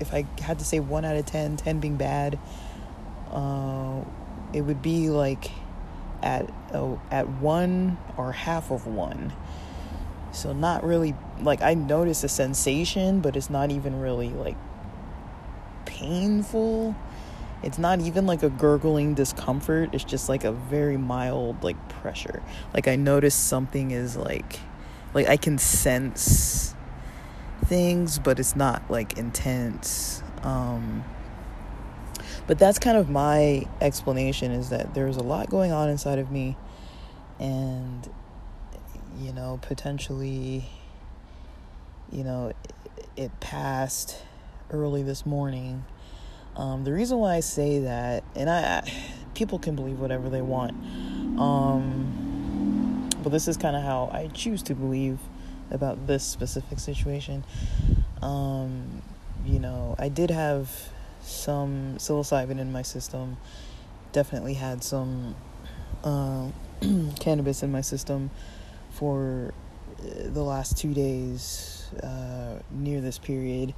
if 0.00 0.14
I 0.14 0.26
had 0.40 0.58
to 0.58 0.64
say 0.64 0.80
1 0.80 1.04
out 1.04 1.16
of 1.16 1.26
10, 1.26 1.56
10 1.56 1.80
being 1.80 1.96
bad, 1.96 2.38
uh, 3.30 4.02
it 4.52 4.62
would 4.62 4.82
be 4.82 5.10
like 5.10 5.50
at 6.22 6.50
uh, 6.72 6.96
at 7.10 7.28
1 7.28 7.98
or 8.16 8.32
half 8.32 8.70
of 8.70 8.86
1. 8.86 9.32
So 10.32 10.52
not 10.52 10.84
really 10.84 11.14
like 11.42 11.62
I 11.62 11.74
notice 11.74 12.22
a 12.24 12.28
sensation, 12.28 13.20
but 13.20 13.36
it's 13.36 13.50
not 13.50 13.70
even 13.70 14.00
really 14.00 14.30
like 14.30 14.56
painful. 15.84 16.94
It's 17.62 17.78
not 17.78 18.00
even 18.00 18.26
like 18.26 18.42
a 18.42 18.48
gurgling 18.48 19.14
discomfort. 19.14 19.90
It's 19.92 20.04
just 20.04 20.28
like 20.28 20.44
a 20.44 20.52
very 20.52 20.96
mild 20.96 21.62
like 21.62 21.76
pressure. 21.88 22.42
Like 22.72 22.88
I 22.88 22.96
notice 22.96 23.34
something 23.34 23.90
is 23.90 24.16
like 24.16 24.60
like 25.12 25.28
I 25.28 25.36
can 25.36 25.58
sense 25.58 26.69
things, 27.70 28.18
but 28.18 28.38
it's 28.38 28.54
not 28.54 28.82
like 28.90 29.16
intense. 29.16 30.22
Um 30.42 31.04
but 32.46 32.58
that's 32.58 32.78
kind 32.78 32.96
of 32.96 33.08
my 33.08 33.66
explanation 33.80 34.50
is 34.50 34.70
that 34.70 34.92
there's 34.92 35.16
a 35.16 35.22
lot 35.22 35.48
going 35.48 35.72
on 35.72 35.88
inside 35.88 36.18
of 36.18 36.30
me 36.30 36.56
and 37.38 38.10
you 39.18 39.32
know, 39.32 39.58
potentially 39.62 40.68
you 42.12 42.24
know, 42.24 42.48
it, 42.48 42.74
it 43.16 43.40
passed 43.40 44.22
early 44.70 45.02
this 45.02 45.24
morning 45.24 45.84
um, 46.56 46.84
the 46.84 46.92
reason 46.92 47.18
why 47.18 47.36
I 47.36 47.40
say 47.40 47.80
that, 47.80 48.24
and 48.34 48.50
I, 48.50 48.78
I 48.78 48.92
people 49.34 49.58
can 49.58 49.76
believe 49.76 50.00
whatever 50.00 50.28
they 50.28 50.42
want, 50.42 50.72
um, 51.40 53.08
but 53.22 53.30
this 53.30 53.48
is 53.48 53.56
kind 53.56 53.76
of 53.76 53.82
how 53.82 54.10
I 54.12 54.28
choose 54.28 54.62
to 54.64 54.74
believe 54.74 55.18
about 55.70 56.06
this 56.06 56.24
specific 56.24 56.78
situation. 56.78 57.44
Um, 58.22 59.02
you 59.44 59.58
know, 59.58 59.94
I 59.98 60.08
did 60.08 60.30
have 60.30 60.70
some 61.22 61.96
psilocybin 61.96 62.58
in 62.58 62.72
my 62.72 62.82
system. 62.82 63.36
Definitely 64.12 64.54
had 64.54 64.82
some 64.82 65.34
uh, 66.04 66.48
cannabis 67.20 67.62
in 67.62 67.70
my 67.70 67.80
system 67.80 68.30
for 68.90 69.54
uh, 70.00 70.02
the 70.26 70.42
last 70.42 70.76
two 70.76 70.94
days 70.94 71.88
uh, 72.02 72.58
near 72.70 73.00
this 73.00 73.18
period 73.18 73.74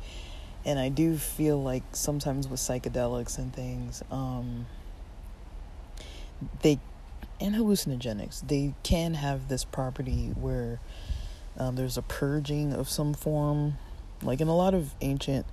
and 0.65 0.79
I 0.79 0.89
do 0.89 1.17
feel 1.17 1.61
like 1.61 1.83
sometimes 1.93 2.49
with 2.49 2.61
psychedelics 2.61 3.39
and 3.39 3.53
things, 3.53 4.03
um, 4.11 4.67
they 6.63 6.79
and 7.41 7.57
hallucinogenics, 7.57 8.47
they 8.47 8.75
can 8.85 9.15
have 9.15 9.49
this 9.49 9.65
property 9.65 10.33
where 10.41 10.79
um, 11.59 11.77
there's 11.77 11.99
a 11.99 12.03
purging 12.03 12.73
of 12.73 12.89
some 12.89 13.15
form, 13.15 13.75
like 14.23 14.41
in 14.41 14.49
a 14.49 14.57
lot 14.57 14.75
of 14.75 14.95
ancient 15.01 15.47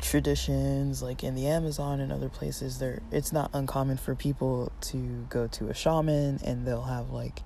traditions, 0.00 1.02
like 1.02 1.24
in 1.24 1.34
the 1.34 1.46
Amazon 1.46 2.00
and 2.00 2.12
other 2.12 2.28
places. 2.28 2.78
There, 2.78 3.00
it's 3.10 3.32
not 3.32 3.50
uncommon 3.52 3.96
for 3.96 4.14
people 4.14 4.70
to 4.82 5.26
go 5.28 5.46
to 5.48 5.68
a 5.68 5.74
shaman 5.74 6.40
and 6.44 6.66
they'll 6.66 6.82
have 6.82 7.10
like 7.10 7.40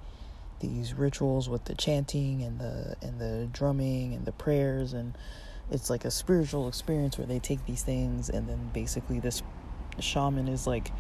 these 0.61 0.95
rituals 0.95 1.49
with 1.49 1.65
the 1.67 1.75
chanting 1.75 2.43
and 2.43 2.59
the 2.59 2.97
and 3.01 3.21
the 3.21 3.49
drumming 3.53 4.13
and 4.15 4.27
the 4.27 4.33
prayers 4.33 4.93
and 4.93 5.17
it's 5.71 5.89
like 5.89 6.05
a 6.05 6.11
spiritual 6.11 6.67
experience 6.67 7.17
where 7.17 7.27
they 7.27 7.39
take 7.39 7.65
these 7.67 7.83
things 7.83 8.29
and 8.29 8.49
then 8.49 8.71
basically 8.73 9.21
this 9.21 9.43
shaman 10.01 10.49
is 10.49 10.67
like 10.67 10.91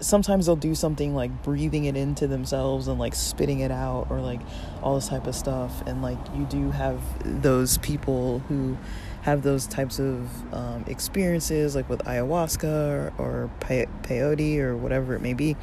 sometimes 0.00 0.46
they'll 0.46 0.56
do 0.56 0.74
something 0.74 1.14
like 1.14 1.42
breathing 1.42 1.84
it 1.84 1.96
into 1.96 2.26
themselves 2.26 2.88
and 2.88 2.98
like 2.98 3.14
spitting 3.14 3.60
it 3.60 3.70
out 3.70 4.06
or 4.10 4.20
like 4.20 4.40
all 4.82 4.94
this 4.94 5.08
type 5.08 5.26
of 5.26 5.34
stuff. 5.34 5.82
And 5.86 6.02
like 6.02 6.18
you 6.34 6.44
do 6.46 6.70
have 6.70 7.00
those 7.42 7.78
people 7.78 8.40
who 8.48 8.76
have 9.22 9.42
those 9.42 9.66
types 9.66 9.98
of 9.98 10.54
um, 10.54 10.84
experiences 10.86 11.76
like 11.76 11.88
with 11.88 12.00
ayahuasca 12.00 12.64
or, 12.64 13.12
or 13.18 13.50
peyote 13.60 14.58
or 14.58 14.76
whatever 14.76 15.14
it 15.14 15.20
may 15.20 15.34
be. 15.34 15.56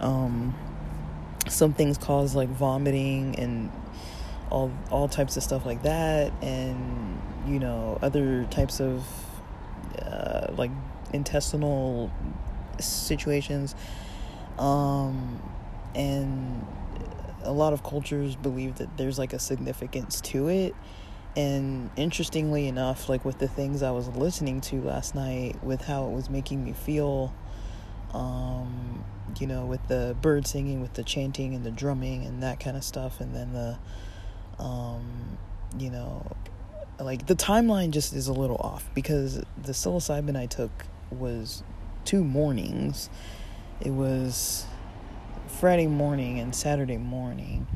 Um, 0.00 0.54
some 1.48 1.74
things 1.74 1.98
cause 1.98 2.36
like 2.36 2.48
vomiting 2.48 3.36
and 3.36 3.70
all 4.50 4.70
all 4.90 5.08
types 5.08 5.36
of 5.36 5.42
stuff 5.42 5.66
like 5.66 5.82
that. 5.82 6.32
And 6.40 7.20
you 7.48 7.58
know, 7.58 7.98
other 8.00 8.44
types 8.44 8.80
of 8.80 9.04
uh, 10.00 10.52
like 10.56 10.70
intestinal 11.12 12.12
situations. 12.80 13.74
Um, 14.58 15.42
and 15.94 16.66
a 17.44 17.52
lot 17.52 17.72
of 17.72 17.82
cultures 17.82 18.36
believe 18.36 18.76
that 18.76 18.96
there's 18.96 19.18
like 19.18 19.32
a 19.32 19.38
significance 19.38 20.20
to 20.20 20.48
it. 20.48 20.74
And 21.34 21.90
interestingly 21.96 22.68
enough, 22.68 23.08
like 23.08 23.24
with 23.24 23.38
the 23.38 23.48
things 23.48 23.82
I 23.82 23.90
was 23.90 24.08
listening 24.08 24.60
to 24.62 24.82
last 24.82 25.14
night, 25.14 25.62
with 25.64 25.82
how 25.82 26.06
it 26.06 26.12
was 26.12 26.28
making 26.28 26.62
me 26.62 26.72
feel, 26.72 27.34
um, 28.12 29.04
you 29.40 29.46
know, 29.46 29.64
with 29.64 29.86
the 29.88 30.14
bird 30.20 30.46
singing, 30.46 30.82
with 30.82 30.92
the 30.92 31.02
chanting 31.02 31.54
and 31.54 31.64
the 31.64 31.70
drumming 31.70 32.26
and 32.26 32.42
that 32.42 32.60
kind 32.60 32.76
of 32.76 32.84
stuff, 32.84 33.20
and 33.20 33.34
then 33.34 33.54
the, 33.54 33.78
um, 34.62 35.38
you 35.78 35.90
know, 35.90 36.36
like 37.00 37.26
the 37.26 37.34
timeline 37.34 37.90
just 37.90 38.12
is 38.12 38.28
a 38.28 38.32
little 38.32 38.58
off 38.58 38.88
because 38.94 39.36
the 39.36 39.72
psilocybin 39.72 40.36
I 40.36 40.46
took 40.46 40.70
was 41.10 41.62
two 42.04 42.24
mornings. 42.24 43.10
It 43.80 43.90
was 43.90 44.66
Friday 45.46 45.86
morning 45.86 46.38
and 46.38 46.54
Saturday 46.54 46.98
morning. 46.98 47.66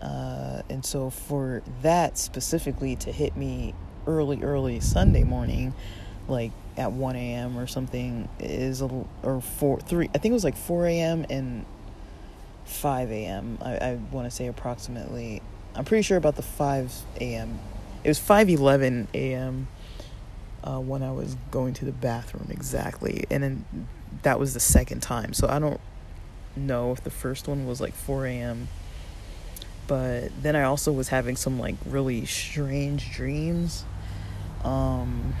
Uh, 0.00 0.62
and 0.70 0.84
so 0.84 1.10
for 1.10 1.62
that 1.82 2.18
specifically 2.18 2.96
to 2.96 3.12
hit 3.12 3.36
me 3.36 3.74
early, 4.06 4.42
early 4.42 4.80
Sunday 4.80 5.24
morning, 5.24 5.74
like 6.28 6.52
at 6.76 6.92
1 6.92 7.16
a.m. 7.16 7.58
or 7.58 7.66
something, 7.66 8.28
is 8.38 8.80
a 8.80 9.06
or 9.22 9.40
four 9.40 9.80
three. 9.80 10.08
I 10.14 10.18
think 10.18 10.32
it 10.32 10.34
was 10.34 10.44
like 10.44 10.56
4 10.56 10.86
a.m. 10.86 11.26
and 11.28 11.64
5 12.64 13.10
a.m. 13.10 13.58
I, 13.60 13.76
I 13.76 13.94
want 14.12 14.26
to 14.26 14.30
say 14.30 14.46
approximately. 14.46 15.42
I'm 15.74 15.84
pretty 15.84 16.02
sure 16.02 16.16
about 16.16 16.36
the 16.36 16.42
5 16.42 16.92
a.m 17.20 17.58
it 18.04 18.08
was 18.08 18.18
5:11 18.18 19.08
a.m. 19.14 19.68
Uh, 20.64 20.80
when 20.80 21.02
I 21.02 21.12
was 21.12 21.36
going 21.50 21.72
to 21.74 21.84
the 21.84 21.92
bathroom 21.92 22.48
exactly, 22.50 23.24
and 23.30 23.42
then 23.42 23.88
that 24.22 24.40
was 24.40 24.54
the 24.54 24.60
second 24.60 25.00
time. 25.00 25.32
So 25.32 25.48
I 25.48 25.58
don't 25.58 25.80
know 26.56 26.90
if 26.92 27.04
the 27.04 27.10
first 27.10 27.46
one 27.46 27.66
was 27.66 27.80
like 27.80 27.94
4 27.94 28.26
a.m. 28.26 28.68
But 29.86 30.30
then 30.42 30.56
I 30.56 30.64
also 30.64 30.92
was 30.92 31.08
having 31.08 31.36
some 31.36 31.58
like 31.58 31.76
really 31.86 32.26
strange 32.26 33.12
dreams. 33.12 33.84
Um, 34.64 35.34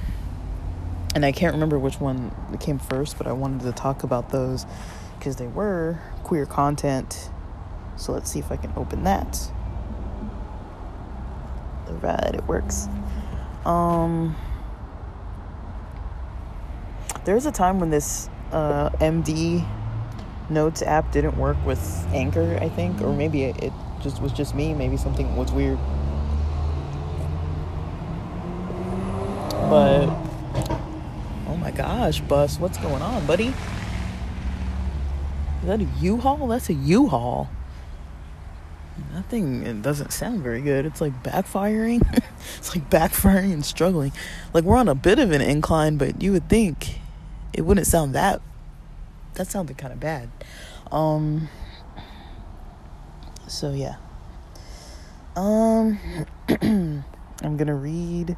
and 1.14 1.24
I 1.26 1.32
can't 1.32 1.52
remember 1.52 1.78
which 1.78 2.00
one 2.00 2.30
came 2.60 2.78
first, 2.78 3.18
but 3.18 3.26
I 3.26 3.32
wanted 3.32 3.62
to 3.62 3.72
talk 3.72 4.04
about 4.04 4.30
those 4.30 4.64
because 5.18 5.36
they 5.36 5.48
were 5.48 5.98
queer 6.22 6.46
content. 6.46 7.30
So 7.96 8.12
let's 8.12 8.30
see 8.30 8.38
if 8.38 8.52
I 8.52 8.56
can 8.56 8.72
open 8.76 9.04
that 9.04 9.50
right 12.02 12.34
it 12.34 12.46
works 12.46 12.88
um 13.64 14.36
there's 17.24 17.46
a 17.46 17.52
time 17.52 17.80
when 17.80 17.90
this 17.90 18.28
uh, 18.52 18.90
md 18.90 19.66
notes 20.50 20.82
app 20.82 21.10
didn't 21.12 21.36
work 21.36 21.56
with 21.66 22.06
anchor 22.12 22.58
i 22.60 22.68
think 22.68 23.00
or 23.02 23.12
maybe 23.12 23.44
it, 23.44 23.62
it 23.62 23.72
just 24.02 24.22
was 24.22 24.32
just 24.32 24.54
me 24.54 24.72
maybe 24.72 24.96
something 24.96 25.36
was 25.36 25.52
weird 25.52 25.78
but 29.68 30.06
oh 31.46 31.56
my 31.60 31.70
gosh 31.70 32.20
bus 32.22 32.58
what's 32.58 32.78
going 32.78 33.02
on 33.02 33.26
buddy 33.26 33.48
is 35.60 35.66
that 35.66 35.80
a 35.80 35.88
u-haul 36.00 36.46
that's 36.46 36.70
a 36.70 36.74
u-haul 36.74 37.48
Nothing. 39.12 39.66
it 39.66 39.82
doesn't 39.82 40.12
sound 40.12 40.42
very 40.42 40.60
good. 40.60 40.86
It's 40.86 41.00
like 41.00 41.22
backfiring. 41.22 42.02
it's 42.58 42.74
like 42.74 42.88
backfiring 42.90 43.52
and 43.52 43.64
struggling. 43.64 44.12
Like 44.52 44.64
we're 44.64 44.76
on 44.76 44.88
a 44.88 44.94
bit 44.94 45.18
of 45.18 45.30
an 45.32 45.40
incline, 45.40 45.96
but 45.96 46.22
you 46.22 46.32
would 46.32 46.48
think 46.48 47.00
it 47.58 47.62
wouldn't 47.62 47.88
sound 47.88 48.14
that. 48.14 48.40
That 49.34 49.48
sounded 49.48 49.76
kind 49.76 49.92
of 49.92 49.98
bad. 49.98 50.30
Um. 50.92 51.48
So 53.48 53.72
yeah. 53.72 53.96
Um. 55.34 55.98
I'm 57.42 57.56
gonna 57.56 57.74
read 57.74 58.36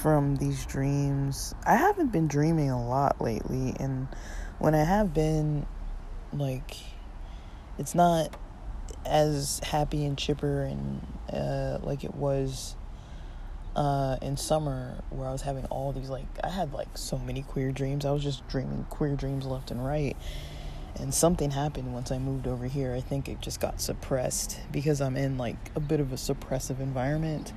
from 0.00 0.36
these 0.36 0.64
dreams. 0.66 1.52
I 1.66 1.74
haven't 1.74 2.12
been 2.12 2.28
dreaming 2.28 2.70
a 2.70 2.80
lot 2.80 3.20
lately, 3.20 3.74
and 3.80 4.06
when 4.60 4.76
I 4.76 4.84
have 4.84 5.12
been, 5.12 5.66
like, 6.32 6.76
it's 7.76 7.96
not 7.96 8.36
as 9.04 9.60
happy 9.64 10.04
and 10.04 10.16
chipper 10.16 10.62
and 10.62 11.04
uh, 11.32 11.78
like 11.82 12.04
it 12.04 12.14
was 12.14 12.76
uh, 13.76 14.16
in 14.22 14.36
summer 14.36 15.02
where 15.10 15.28
I 15.28 15.32
was 15.32 15.42
having 15.42 15.64
all 15.66 15.92
these 15.92 16.08
like 16.08 16.26
I 16.42 16.50
had 16.50 16.72
like 16.72 16.96
so 16.96 17.18
many 17.18 17.42
queer 17.42 17.72
dreams. 17.72 18.04
I 18.04 18.12
was 18.12 18.22
just 18.22 18.46
dreaming 18.48 18.86
queer 18.90 19.16
dreams 19.16 19.46
left 19.46 19.70
and 19.70 19.84
right. 19.84 20.16
And 20.96 21.12
something 21.12 21.50
happened 21.50 21.92
once 21.92 22.12
I 22.12 22.18
moved 22.18 22.46
over 22.46 22.66
here. 22.66 22.94
I 22.94 23.00
think 23.00 23.28
it 23.28 23.40
just 23.40 23.60
got 23.60 23.80
suppressed 23.80 24.60
because 24.70 25.00
I'm 25.00 25.16
in 25.16 25.38
like 25.38 25.56
a 25.74 25.80
bit 25.80 25.98
of 25.98 26.12
a 26.12 26.16
suppressive 26.16 26.78
environment. 26.78 27.52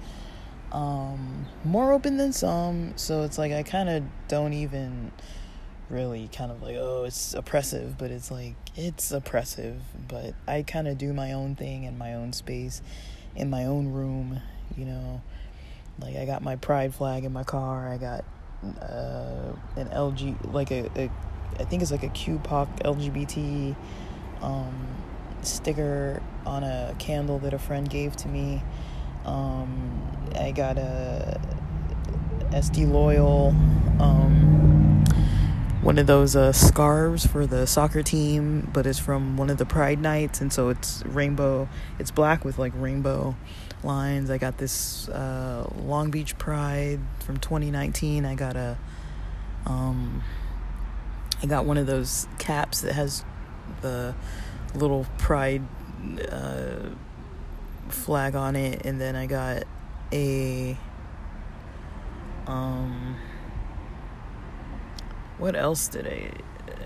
Um, 0.71 1.45
more 1.63 1.93
open 1.93 2.17
than 2.17 2.33
some, 2.33 2.93
so 2.97 3.23
it's 3.23 3.37
like 3.37 3.51
I 3.51 3.63
kind 3.63 3.89
of 3.89 4.03
don't 4.27 4.53
even 4.53 5.11
really 5.89 6.29
kind 6.33 6.51
of 6.51 6.61
like 6.61 6.75
oh 6.75 7.05
it's 7.05 7.33
oppressive 7.33 7.97
but 7.97 8.11
it's 8.11 8.29
like 8.29 8.55
it's 8.75 9.11
oppressive 9.11 9.79
but 10.07 10.33
i 10.45 10.61
kind 10.61 10.87
of 10.87 10.97
do 10.97 11.13
my 11.13 11.31
own 11.31 11.55
thing 11.55 11.83
in 11.83 11.97
my 11.97 12.13
own 12.13 12.33
space 12.33 12.81
in 13.35 13.49
my 13.49 13.63
own 13.63 13.87
room 13.87 14.41
you 14.75 14.83
know 14.83 15.21
like 15.99 16.15
I 16.15 16.25
got 16.25 16.41
my 16.41 16.55
pride 16.55 16.93
flag 16.93 17.23
in 17.23 17.33
my 17.33 17.43
car. 17.43 17.87
I 17.87 17.97
got 17.97 18.25
uh, 18.81 19.53
an 19.75 19.87
LG 19.89 20.53
like 20.53 20.71
a, 20.71 20.89
a 20.95 21.09
I 21.59 21.63
think 21.63 21.81
it's 21.81 21.91
like 21.91 22.03
a 22.03 22.09
QPOC 22.09 22.83
LGBT 22.83 23.75
um, 24.41 24.87
sticker 25.41 26.21
on 26.45 26.63
a 26.63 26.95
candle 26.99 27.39
that 27.39 27.53
a 27.53 27.59
friend 27.59 27.89
gave 27.89 28.15
to 28.17 28.27
me. 28.27 28.63
Um, 29.25 30.01
I 30.35 30.51
got 30.51 30.77
a 30.77 31.39
SD 32.51 32.89
Loyal 32.89 33.49
um, 33.99 35.03
one 35.81 35.97
of 35.97 36.07
those 36.07 36.35
uh, 36.35 36.51
scarves 36.51 37.25
for 37.25 37.47
the 37.47 37.65
soccer 37.65 38.03
team, 38.03 38.69
but 38.73 38.85
it's 38.85 38.99
from 38.99 39.37
one 39.37 39.49
of 39.49 39.57
the 39.57 39.65
Pride 39.65 40.01
nights, 40.01 40.41
and 40.41 40.51
so 40.51 40.69
it's 40.69 41.01
rainbow. 41.05 41.69
It's 41.97 42.11
black 42.11 42.43
with 42.43 42.59
like 42.59 42.73
rainbow 42.75 43.35
lines. 43.83 44.29
I 44.29 44.37
got 44.37 44.57
this 44.57 45.07
uh, 45.09 45.69
Long 45.83 46.11
Beach 46.11 46.37
Pride 46.37 46.99
from 47.19 47.37
2019. 47.37 48.25
I 48.25 48.35
got 48.35 48.55
a, 48.55 48.77
um, 49.65 50.23
I 51.41 51.45
got 51.45 51.65
one 51.65 51.77
of 51.77 51.87
those 51.87 52.27
caps 52.37 52.81
that 52.81 52.93
has 52.93 53.23
the 53.81 54.15
little 54.75 55.05
Pride 55.17 55.63
uh, 56.31 56.89
flag 57.89 58.35
on 58.35 58.55
it, 58.55 58.85
and 58.85 58.99
then 58.99 59.15
I 59.15 59.25
got 59.25 59.63
a, 60.11 60.77
um, 62.45 63.17
what 65.37 65.55
else 65.55 65.87
did 65.87 66.07
I? 66.07 66.31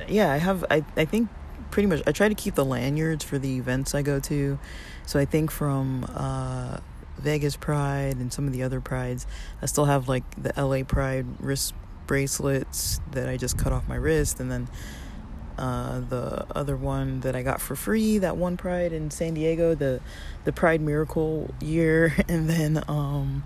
Yeah, 0.08 0.32
I 0.32 0.38
have. 0.38 0.66
I 0.70 0.84
I 0.98 1.06
think 1.06 1.30
pretty 1.72 1.88
much. 1.88 2.02
I 2.06 2.12
try 2.12 2.30
to 2.30 2.36
keep 2.36 2.56
the 2.56 2.66
lanyards 2.66 3.24
for 3.24 3.40
the 3.40 3.58
events 3.58 3.96
I 3.96 4.02
go 4.02 4.20
to 4.20 4.60
so 5.06 5.20
I 5.20 5.26
think 5.26 5.52
from 5.52 6.06
uh, 6.16 6.78
Vegas 7.18 7.56
Pride 7.58 8.16
and 8.18 8.32
some 8.32 8.48
of 8.48 8.54
the 8.54 8.64
other 8.64 8.80
prides, 8.80 9.28
I 9.62 9.66
still 9.66 9.86
have 9.86 10.08
like 10.08 10.24
the 10.42 10.54
LA 10.56 10.84
Pride 10.84 11.26
wrist 11.40 11.74
bracelets 12.08 13.00
that 13.12 13.28
I 13.28 13.36
just 13.36 13.58
cut 13.58 13.74
off 13.74 13.88
my 13.88 13.96
wrist, 13.96 14.40
and 14.40 14.52
then 14.52 14.70
uh, 15.58 16.00
the 16.00 16.46
other 16.56 16.78
one 16.78 17.20
that 17.22 17.36
I 17.36 17.44
got 17.44 17.62
for 17.62 17.76
free, 17.76 18.20
that 18.20 18.38
one 18.38 18.58
Pride 18.58 18.94
in 18.94 19.12
San 19.12 19.34
Diego, 19.34 19.76
the 19.76 20.00
the 20.46 20.54
Pride 20.54 20.82
Miracle 20.82 21.54
year, 21.60 22.14
and 22.28 22.50
then 22.50 22.84
um, 22.88 23.44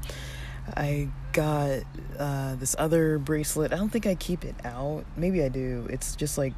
I 0.76 1.10
got 1.32 1.80
uh, 2.20 2.56
this 2.56 2.76
other 2.78 3.18
bracelet. 3.18 3.74
I 3.74 3.78
don't 3.78 3.90
think 3.90 4.06
I 4.06 4.16
keep 4.16 4.46
it 4.46 4.56
out. 4.64 5.06
Maybe 5.18 5.44
I 5.44 5.50
do. 5.50 5.88
It's 5.90 6.16
just 6.16 6.38
like 6.38 6.54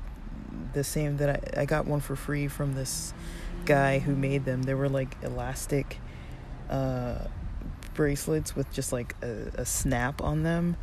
the 0.74 0.84
same 0.84 1.18
that 1.18 1.30
I 1.58 1.62
I 1.62 1.66
got 1.66 1.86
one 1.86 2.00
for 2.00 2.16
free 2.16 2.48
from 2.48 2.74
this 2.74 3.14
guy 3.66 4.00
who 4.00 4.16
made 4.16 4.46
them. 4.46 4.64
They 4.64 4.74
were 4.74 4.90
like 4.90 5.16
elastic 5.22 6.00
uh, 6.70 7.28
bracelets 7.94 8.56
with 8.56 8.72
just 8.72 8.92
like 8.92 9.16
a, 9.22 9.62
a, 9.62 9.66
snap 9.66 10.22
on 10.22 10.44
them 10.44 10.78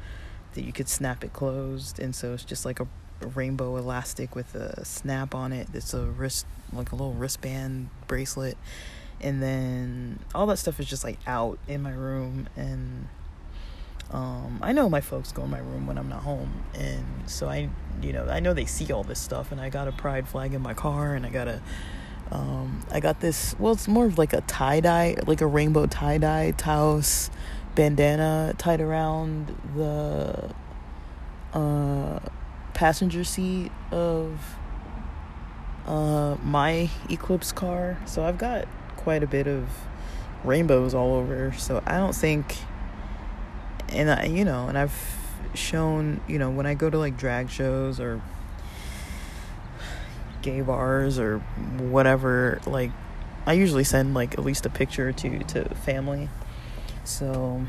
that 0.54 0.64
you 0.64 0.72
could 0.72 0.88
snap 0.88 1.24
it 1.24 1.32
closed. 1.32 1.98
And 1.98 2.14
so 2.14 2.34
it's 2.34 2.44
just 2.44 2.64
like 2.64 2.80
a, 2.80 2.86
a 3.20 3.26
rainbow 3.26 3.76
elastic 3.76 4.34
with 4.34 4.54
a 4.54 4.84
snap 4.84 5.34
on 5.34 5.52
it. 5.52 5.68
It's 5.74 5.94
a 5.94 6.04
wrist, 6.04 6.46
like 6.72 6.92
a 6.92 6.96
little 6.96 7.14
wristband 7.14 7.88
bracelet. 8.06 8.56
And 9.20 9.42
then 9.42 10.20
all 10.34 10.46
that 10.46 10.58
stuff 10.58 10.78
is 10.80 10.86
just 10.86 11.04
like 11.04 11.18
out 11.26 11.58
in 11.66 11.82
my 11.82 11.92
room. 11.92 12.48
And 12.56 13.08
um, 14.10 14.58
I 14.62 14.72
know 14.72 14.88
my 14.88 15.00
folks 15.00 15.32
go 15.32 15.42
in 15.44 15.50
my 15.50 15.58
room 15.58 15.86
when 15.86 15.98
I'm 15.98 16.08
not 16.08 16.22
home. 16.22 16.64
And 16.74 17.04
so 17.26 17.48
I, 17.48 17.68
you 18.00 18.12
know, 18.12 18.26
I 18.28 18.40
know 18.40 18.54
they 18.54 18.66
see 18.66 18.92
all 18.92 19.02
this 19.02 19.20
stuff. 19.20 19.52
And 19.52 19.60
I 19.60 19.68
got 19.68 19.88
a 19.88 19.92
pride 19.92 20.28
flag 20.28 20.54
in 20.54 20.62
my 20.62 20.74
car 20.74 21.14
and 21.14 21.26
I 21.26 21.30
got 21.30 21.48
a 21.48 21.60
um, 22.30 22.84
I 22.90 23.00
got 23.00 23.20
this, 23.20 23.54
well, 23.58 23.74
it's 23.74 23.86
more 23.86 24.06
of 24.06 24.18
like 24.18 24.32
a 24.32 24.40
tie 24.42 24.80
dye, 24.80 25.16
like 25.26 25.40
a 25.40 25.46
rainbow 25.46 25.86
tie 25.86 26.18
dye 26.18 26.52
Taos 26.56 27.30
bandana 27.74 28.54
tied 28.56 28.80
around 28.80 29.56
the 29.76 30.50
uh, 31.52 32.20
passenger 32.72 33.24
seat 33.24 33.70
of 33.90 34.56
uh, 35.86 36.36
my 36.42 36.90
Eclipse 37.10 37.52
car. 37.52 37.98
So 38.06 38.24
I've 38.24 38.38
got 38.38 38.66
quite 38.96 39.22
a 39.22 39.26
bit 39.26 39.46
of 39.46 39.68
rainbows 40.44 40.94
all 40.94 41.14
over. 41.14 41.52
So 41.52 41.82
I 41.86 41.98
don't 41.98 42.14
think, 42.14 42.56
and 43.94 44.10
I, 44.10 44.24
you 44.24 44.44
know, 44.44 44.68
and 44.68 44.76
I've 44.76 45.18
shown, 45.54 46.20
you 46.26 46.38
know, 46.38 46.50
when 46.50 46.66
I 46.66 46.74
go 46.74 46.90
to 46.90 46.98
like 46.98 47.16
drag 47.16 47.50
shows 47.50 48.00
or 48.00 48.20
gay 50.42 50.60
bars 50.60 51.18
or 51.18 51.38
whatever, 51.78 52.60
like 52.66 52.90
I 53.46 53.54
usually 53.54 53.84
send 53.84 54.14
like 54.14 54.34
at 54.34 54.44
least 54.44 54.66
a 54.66 54.70
picture 54.70 55.12
two 55.12 55.40
to 55.48 55.74
family. 55.76 56.28
So 57.04 57.64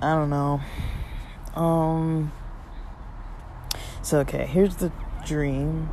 I 0.00 0.14
don't 0.14 0.30
know. 0.30 0.60
Um 1.54 2.32
so 4.02 4.20
okay, 4.20 4.46
here's 4.46 4.76
the 4.76 4.92
dream. 5.26 5.90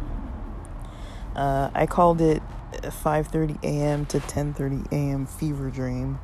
Uh, 1.35 1.69
I 1.73 1.85
called 1.85 2.21
it 2.21 2.41
5:30 2.71 3.61
a.m. 3.63 4.05
to 4.05 4.19
10:30 4.19 4.91
a.m. 4.91 5.25
fever 5.25 5.69
dream. 5.69 6.19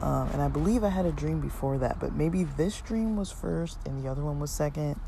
Um, 0.00 0.28
and 0.32 0.40
I 0.40 0.48
believe 0.48 0.84
I 0.84 0.90
had 0.90 1.06
a 1.06 1.12
dream 1.12 1.40
before 1.40 1.78
that, 1.78 1.98
but 1.98 2.14
maybe 2.14 2.44
this 2.44 2.80
dream 2.80 3.16
was 3.16 3.32
first 3.32 3.78
and 3.84 4.02
the 4.02 4.08
other 4.08 4.22
one 4.22 4.38
was 4.38 4.50
second 4.50 5.00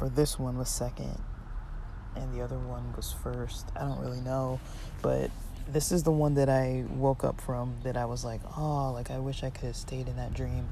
or 0.00 0.08
this 0.08 0.38
one 0.38 0.56
was 0.56 0.68
second 0.68 1.20
and 2.14 2.32
the 2.32 2.42
other 2.42 2.58
one 2.58 2.94
was 2.96 3.12
first. 3.12 3.70
I 3.74 3.80
don't 3.80 3.98
really 3.98 4.20
know, 4.20 4.60
but 5.02 5.30
this 5.68 5.90
is 5.90 6.02
the 6.02 6.12
one 6.12 6.34
that 6.34 6.48
I 6.48 6.84
woke 6.90 7.24
up 7.24 7.40
from 7.40 7.76
that 7.82 7.96
I 7.96 8.04
was 8.04 8.24
like, 8.24 8.40
oh, 8.56 8.92
like 8.92 9.10
I 9.10 9.18
wish 9.18 9.42
I 9.42 9.50
could 9.50 9.64
have 9.64 9.76
stayed 9.76 10.08
in 10.08 10.16
that 10.16 10.32
dream. 10.32 10.68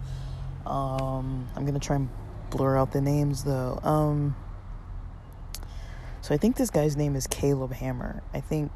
Um, 0.67 1.49
I'm 1.57 1.67
gonna 1.67 1.81
try 1.81 1.97
and 1.97 2.09
blur 2.51 2.77
out 2.77 2.93
the 2.93 3.01
names 3.01 3.43
though. 3.45 3.81
Um, 3.83 4.37
so 6.21 6.35
I 6.35 6.39
think 6.39 6.57
this 6.57 6.71
guy's 6.71 6.97
name 6.97 7.17
is 7.17 7.27
Caleb 7.27 7.73
Hammer. 7.73 8.23
I 8.33 8.41
think 8.41 8.71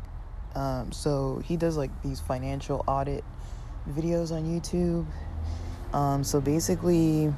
um, 0.57 0.91
so. 0.91 1.41
He 1.45 1.57
does 1.57 1.77
like 1.77 1.91
these 2.03 2.19
financial 2.19 2.83
audit 2.89 3.23
videos 3.89 4.33
on 4.33 4.45
YouTube. 4.45 5.07
Um, 5.93 6.25
so 6.25 6.41
basically, 6.41 7.33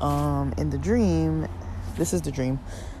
um, 0.00 0.54
in 0.56 0.70
the 0.70 0.78
dream, 0.78 1.48
this 1.96 2.12
is 2.12 2.22
the 2.22 2.32
dream, 2.32 2.58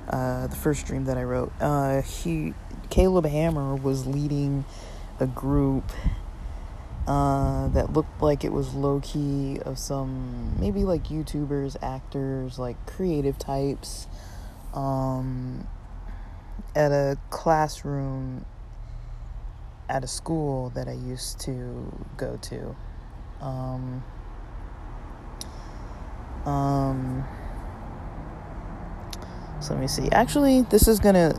uh, 0.08 0.46
the 0.46 0.56
first 0.56 0.86
dream 0.86 1.04
that 1.04 1.18
I 1.18 1.24
wrote. 1.24 1.52
Uh, 1.60 2.02
he, 2.02 2.54
Caleb 2.90 3.26
Hammer 3.26 3.74
was 3.74 4.06
leading 4.06 4.64
a 5.20 5.26
group 5.26 5.90
uh, 7.06 7.68
that 7.68 7.92
looked 7.92 8.22
like 8.22 8.44
it 8.44 8.52
was 8.52 8.74
low 8.74 9.00
key 9.00 9.58
of 9.64 9.78
some 9.78 10.58
maybe 10.58 10.84
like 10.84 11.04
YouTubers, 11.04 11.76
actors, 11.82 12.58
like 12.58 12.76
creative 12.86 13.38
types, 13.38 14.06
um, 14.72 15.66
at 16.74 16.92
a 16.92 17.18
classroom 17.30 18.44
at 19.94 20.02
a 20.02 20.08
school 20.08 20.70
that 20.70 20.88
I 20.88 20.92
used 20.92 21.40
to 21.42 21.90
go 22.16 22.36
to. 22.42 22.76
Um, 23.40 24.02
um, 26.44 27.24
so 29.60 29.72
let 29.72 29.80
me 29.80 29.86
see. 29.86 30.10
Actually, 30.10 30.62
this 30.62 30.88
is 30.88 30.98
gonna 30.98 31.38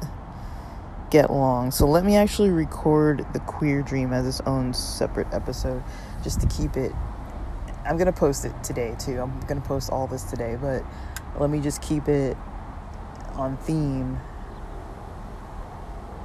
get 1.12 1.30
long. 1.30 1.70
So 1.70 1.86
let 1.86 2.06
me 2.06 2.16
actually 2.16 2.50
record 2.50 3.26
the 3.34 3.40
queer 3.42 3.82
dream 3.82 4.14
as 4.14 4.26
its 4.26 4.40
own 4.48 4.74
separate 4.74 5.28
episode 5.34 5.84
just 6.24 6.40
to 6.40 6.48
keep 6.48 6.78
it. 6.78 6.94
I'm 7.86 7.98
gonna 7.98 8.14
post 8.14 8.46
it 8.46 8.64
today 8.64 8.96
too. 8.98 9.20
I'm 9.20 9.38
gonna 9.42 9.60
post 9.60 9.92
all 9.92 10.08
this 10.08 10.24
today, 10.24 10.58
but 10.60 10.82
let 11.38 11.50
me 11.50 11.60
just 11.60 11.82
keep 11.82 12.08
it 12.08 12.38
on 13.34 13.58
theme 13.58 14.18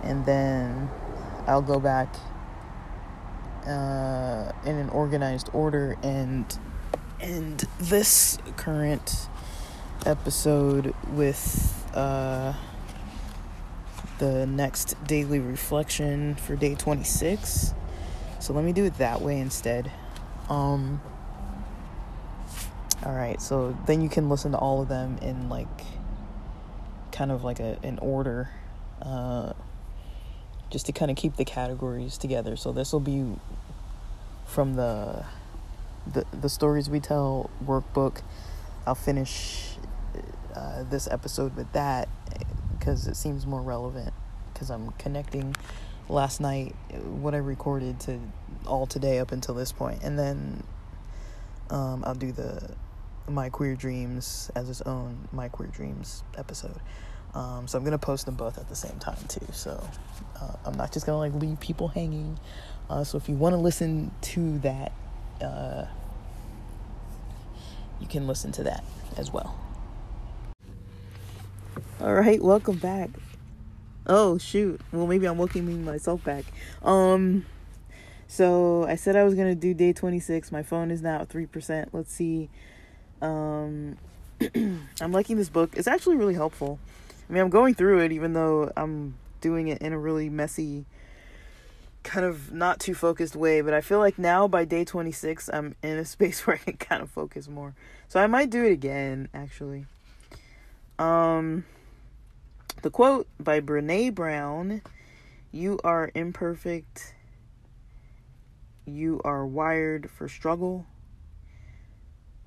and 0.05 0.25
then 0.25 0.89
I'll 1.51 1.63
go 1.63 1.81
back 1.81 2.15
uh, 3.67 4.53
in 4.65 4.77
an 4.77 4.89
organized 4.91 5.51
order 5.53 5.97
and 6.03 6.47
and 7.21 7.59
this 7.79 8.39
current 8.57 9.29
episode 10.07 10.95
with 11.13 11.91
uh, 11.95 12.55
the 14.19 14.47
next 14.47 14.95
daily 15.07 15.41
reflection 15.41 16.37
for 16.37 16.57
day 16.57 16.75
26 16.75 17.75
so 18.39 18.55
let 18.55 18.65
me 18.65 18.73
do 18.73 18.85
it 18.87 18.97
that 18.99 19.21
way 19.21 19.39
instead. 19.39 19.91
Um 20.49 21.01
all 23.05 23.13
right 23.13 23.41
so 23.41 23.77
then 23.87 24.01
you 24.01 24.09
can 24.09 24.29
listen 24.29 24.53
to 24.53 24.59
all 24.59 24.83
of 24.83 24.89
them 24.89 25.19
in 25.23 25.49
like 25.49 25.67
kind 27.13 27.33
of 27.33 27.45
like 27.45 27.59
a 27.59 27.79
an 27.83 27.99
order 28.01 28.51
uh 29.03 29.53
just 30.71 30.87
to 30.87 30.93
kind 30.93 31.11
of 31.11 31.17
keep 31.17 31.37
the 31.37 31.45
categories 31.45 32.17
together. 32.17 32.57
So 32.57 32.73
this 32.73 32.93
will 32.93 33.01
be 33.01 33.25
from 34.47 34.75
the 34.75 35.25
the 36.07 36.25
the 36.33 36.49
stories 36.49 36.89
we 36.89 37.01
tell 37.01 37.51
workbook. 37.65 38.23
I'll 38.87 38.95
finish 38.95 39.77
uh, 40.55 40.85
this 40.85 41.07
episode 41.09 41.57
with 41.57 41.71
that 41.73 42.09
because 42.79 43.07
it 43.07 43.17
seems 43.17 43.47
more 43.47 43.61
relevant 43.61 44.13
because 44.53 44.71
I'm 44.71 44.91
connecting 44.93 45.55
last 46.09 46.41
night 46.41 46.75
what 47.05 47.35
I 47.35 47.39
recorded 47.39 48.01
to 48.01 48.21
all 48.67 48.87
today 48.87 49.19
up 49.19 49.33
until 49.33 49.55
this 49.55 49.73
point, 49.73 50.03
and 50.03 50.19
then 50.19 50.63
um, 51.71 52.05
I'll 52.07 52.15
do 52.15 52.33
the 52.33 52.75
my 53.29 53.49
queer 53.49 53.77
dreams 53.77 54.51
as 54.57 54.69
its 54.69 54.81
own 54.83 55.29
my 55.33 55.49
queer 55.49 55.69
dreams 55.69 56.25
episode. 56.37 56.81
Um, 57.35 57.69
so 57.69 57.79
I'm 57.79 57.85
gonna 57.85 57.99
post 57.99 58.27
them 58.27 58.35
both 58.35 58.59
at 58.59 58.69
the 58.69 58.75
same 58.75 58.99
time 58.99 59.19
too. 59.29 59.47
So 59.53 59.83
uh, 60.41 60.57
I'm 60.65 60.77
not 60.77 60.93
just 60.93 61.07
gonna 61.07 61.19
like 61.19 61.35
leave 61.35 61.61
people 61.61 61.89
hanging. 61.89 62.39
Uh, 62.89 63.05
so 63.05 63.17
if 63.19 63.29
you 63.29 63.37
want 63.37 63.53
to 63.53 63.57
listen 63.57 64.11
to 64.21 64.59
that, 64.59 64.93
uh, 65.41 65.85
you 68.01 68.07
can 68.07 68.27
listen 68.27 68.51
to 68.53 68.65
that 68.65 68.85
as 69.17 69.33
well. 69.33 69.59
All 72.01 72.15
right, 72.15 72.43
welcome 72.43 72.79
back. 72.79 73.11
Oh 74.07 74.39
shoot. 74.39 74.81
Well, 74.91 75.07
maybe 75.07 75.27
I'm 75.27 75.39
welcoming 75.39 75.85
myself 75.85 76.25
back. 76.25 76.45
Um, 76.83 77.47
so 78.27 78.85
I 78.85 78.97
said 78.97 79.15
I 79.15 79.23
was 79.23 79.35
gonna 79.35 79.55
do 79.55 79.73
day 79.73 79.93
26. 79.93 80.51
My 80.51 80.65
phone 80.65 80.91
is 80.91 81.01
now 81.01 81.25
three 81.25 81.47
percent. 81.47 81.91
Let's 81.93 82.13
see. 82.13 82.51
Um, 83.23 83.99
I'm 85.01 85.13
liking 85.13 85.37
this 85.37 85.49
book. 85.49 85.77
It's 85.77 85.87
actually 85.87 86.17
really 86.17 86.35
helpful. 86.35 86.81
I 87.31 87.33
mean, 87.33 87.43
I'm 87.43 87.51
going 87.51 87.75
through 87.75 88.01
it 88.01 88.11
even 88.11 88.33
though 88.33 88.73
I'm 88.77 89.15
doing 89.41 89.69
it 89.69 89.81
in 89.81 89.93
a 89.93 89.99
really 89.99 90.29
messy, 90.29 90.85
kind 92.03 92.27
of 92.27 92.53
not 92.53 92.81
too 92.81 92.93
focused 92.93 93.37
way. 93.37 93.61
But 93.61 93.73
I 93.73 93.83
feel 93.83 94.01
like 94.01 94.19
now 94.19 94.49
by 94.49 94.65
day 94.65 94.85
26, 94.85 95.49
I'm 95.53 95.77
in 95.81 95.97
a 95.97 96.05
space 96.17 96.45
where 96.45 96.57
I 96.57 96.59
can 96.59 96.77
kind 96.77 97.03
of 97.03 97.09
focus 97.09 97.47
more. 97.47 97.77
So 98.09 98.19
I 98.19 98.27
might 98.27 98.51
do 98.51 98.65
it 98.65 98.73
again, 98.73 99.29
actually. 99.33 99.87
Um, 100.99 101.65
the 102.83 102.91
quote 102.91 103.29
by 103.39 103.61
Brené 103.61 104.13
Brown 104.13 104.83
You 105.53 105.79
are 105.85 106.11
imperfect, 106.17 107.15
you 108.87 109.21
are 109.25 109.47
wired 109.47 110.11
for 110.11 110.29
struggle, 110.29 110.85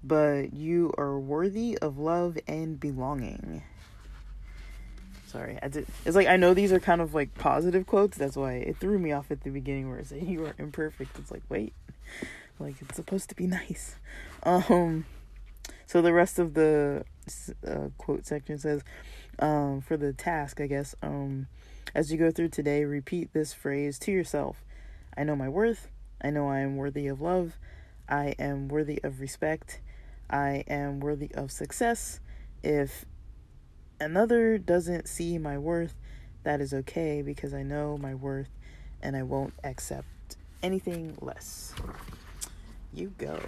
but 0.03 0.53
you 0.53 0.93
are 0.97 1.17
worthy 1.17 1.77
of 1.79 1.97
love 1.97 2.37
and 2.49 2.77
belonging. 2.77 3.63
Sorry, 5.33 5.57
I 5.63 5.67
did. 5.67 5.87
It's 6.05 6.15
like 6.15 6.27
I 6.27 6.37
know 6.37 6.53
these 6.53 6.71
are 6.71 6.79
kind 6.79 7.01
of 7.01 7.15
like 7.15 7.33
positive 7.33 7.87
quotes. 7.87 8.19
That's 8.19 8.37
why 8.37 8.53
it 8.53 8.77
threw 8.77 8.99
me 8.99 9.11
off 9.13 9.31
at 9.31 9.41
the 9.41 9.49
beginning 9.49 9.89
where 9.89 9.97
it 9.97 10.05
said 10.05 10.21
you 10.21 10.45
are 10.45 10.53
imperfect. 10.59 11.17
It's 11.17 11.31
like 11.31 11.41
wait, 11.49 11.73
like 12.59 12.75
it's 12.79 12.95
supposed 12.95 13.29
to 13.29 13.35
be 13.35 13.47
nice. 13.47 13.95
Um, 14.43 15.05
so 15.87 16.03
the 16.03 16.13
rest 16.13 16.37
of 16.37 16.53
the 16.53 17.03
uh, 17.67 17.87
quote 17.97 18.27
section 18.27 18.59
says, 18.59 18.83
um, 19.39 19.81
for 19.81 19.97
the 19.97 20.13
task, 20.13 20.61
I 20.61 20.67
guess. 20.67 20.93
Um, 21.01 21.47
as 21.95 22.11
you 22.11 22.17
go 22.19 22.29
through 22.29 22.49
today, 22.49 22.83
repeat 22.85 23.33
this 23.33 23.53
phrase 23.53 23.97
to 23.99 24.11
yourself. 24.11 24.63
I 25.17 25.23
know 25.23 25.35
my 25.35 25.49
worth. 25.49 25.87
I 26.21 26.29
know 26.29 26.47
I 26.47 26.59
am 26.59 26.77
worthy 26.77 27.07
of 27.07 27.21
love. 27.21 27.57
I 28.07 28.35
am 28.37 28.67
worthy 28.67 28.99
of 29.03 29.19
respect. 29.19 29.79
I 30.29 30.63
am 30.67 30.99
worthy 30.99 31.33
of 31.33 31.51
success. 31.51 32.19
If 32.63 33.05
another 34.03 34.57
doesn't 34.57 35.07
see 35.07 35.37
my 35.37 35.57
worth, 35.57 35.95
that 36.43 36.61
is 36.61 36.73
okay 36.73 37.21
because 37.21 37.53
I 37.53 37.63
know 37.63 37.97
my 37.97 38.13
worth 38.13 38.49
and 39.01 39.15
I 39.15 39.23
won't 39.23 39.53
accept 39.63 40.07
anything 40.61 41.17
less. 41.21 41.73
You 42.93 43.13
go. 43.17 43.39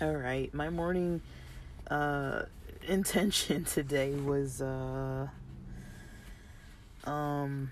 All 0.00 0.16
right, 0.16 0.52
my 0.54 0.70
morning 0.70 1.20
uh 1.90 2.44
intention 2.88 3.64
today 3.64 4.14
was 4.14 4.62
uh 4.62 5.26
um 7.04 7.70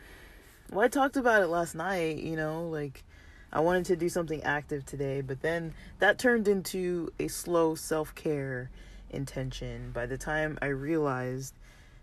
well 0.70 0.84
I 0.84 0.88
talked 0.88 1.16
about 1.16 1.42
it 1.42 1.46
last 1.46 1.74
night, 1.74 2.18
you 2.18 2.36
know, 2.36 2.68
like 2.68 3.04
I 3.52 3.60
wanted 3.60 3.86
to 3.86 3.96
do 3.96 4.08
something 4.10 4.42
active 4.42 4.84
today, 4.84 5.22
but 5.22 5.40
then 5.40 5.72
that 6.00 6.18
turned 6.18 6.48
into 6.48 7.10
a 7.18 7.28
slow 7.28 7.74
self-care 7.74 8.70
intention. 9.10 9.90
By 9.92 10.06
the 10.06 10.18
time 10.18 10.58
I 10.62 10.66
realized 10.66 11.54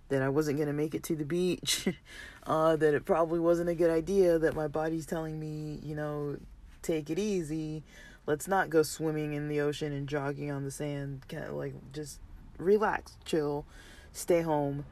that 0.09 0.21
I 0.21 0.29
wasn't 0.29 0.57
going 0.57 0.67
to 0.67 0.73
make 0.73 0.93
it 0.93 1.03
to 1.03 1.15
the 1.15 1.25
beach, 1.25 1.87
uh, 2.47 2.75
that 2.75 2.93
it 2.93 3.05
probably 3.05 3.39
wasn't 3.39 3.69
a 3.69 3.75
good 3.75 3.89
idea, 3.89 4.37
that 4.39 4.55
my 4.55 4.67
body's 4.67 5.05
telling 5.05 5.39
me, 5.39 5.79
you 5.83 5.95
know, 5.95 6.37
take 6.81 7.09
it 7.09 7.19
easy. 7.19 7.83
Let's 8.27 8.47
not 8.47 8.69
go 8.69 8.83
swimming 8.83 9.33
in 9.33 9.49
the 9.49 9.61
ocean 9.61 9.93
and 9.93 10.07
jogging 10.07 10.51
on 10.51 10.63
the 10.63 10.71
sand. 10.71 11.27
Kind 11.27 11.45
of 11.45 11.53
like 11.53 11.73
just 11.91 12.19
relax, 12.57 13.17
chill, 13.25 13.65
stay 14.11 14.41
home. 14.41 14.85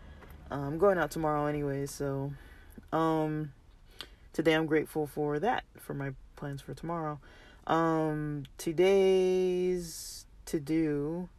Uh, 0.52 0.56
I'm 0.56 0.78
going 0.78 0.98
out 0.98 1.12
tomorrow 1.12 1.46
anyway, 1.46 1.86
so 1.86 2.34
um, 2.92 3.54
today 4.34 4.54
I'm 4.54 4.66
grateful 4.66 5.08
for 5.08 5.40
that, 5.40 5.64
for 5.80 5.94
my 5.94 6.12
plans 6.36 6.62
for 6.62 6.74
tomorrow. 6.74 7.20
Um, 7.66 8.44
today's 8.58 10.26
to 10.46 10.60
do 10.60 11.30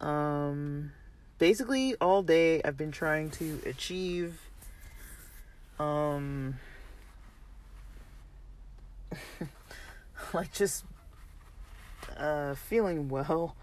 um, 0.00 0.92
basically, 1.38 1.94
all 2.00 2.22
day 2.22 2.60
I've 2.64 2.76
been 2.76 2.92
trying 2.92 3.30
to 3.32 3.60
achieve 3.66 4.40
um, 5.78 6.58
like 10.32 10.52
just 10.52 10.84
uh, 12.16 12.54
feeling 12.54 13.08
well 13.08 13.56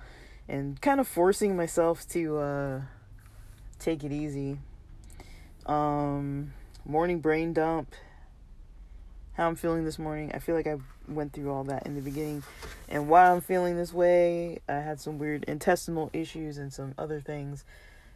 and 0.47 0.79
kind 0.81 0.99
of 0.99 1.07
forcing 1.07 1.55
myself 1.55 2.07
to 2.09 2.38
uh, 2.38 2.81
take 3.79 4.03
it 4.03 4.11
easy. 4.11 4.57
Um, 5.65 6.53
morning 6.86 7.19
brain 7.19 7.53
dump 7.53 7.93
how 9.36 9.47
I'm 9.47 9.55
feeling 9.55 9.83
this 9.83 9.99
morning. 9.99 10.31
I 10.33 10.39
feel 10.39 10.55
like 10.55 10.67
I 10.67 10.77
went 11.07 11.33
through 11.33 11.51
all 11.51 11.65
that 11.65 11.86
in 11.86 11.95
the 11.95 12.01
beginning. 12.01 12.43
And 12.88 13.09
while 13.09 13.33
I'm 13.33 13.41
feeling 13.41 13.75
this 13.75 13.93
way, 13.93 14.59
I 14.67 14.75
had 14.75 14.99
some 14.99 15.19
weird 15.19 15.43
intestinal 15.43 16.09
issues 16.13 16.57
and 16.57 16.71
some 16.71 16.93
other 16.97 17.19
things, 17.19 17.65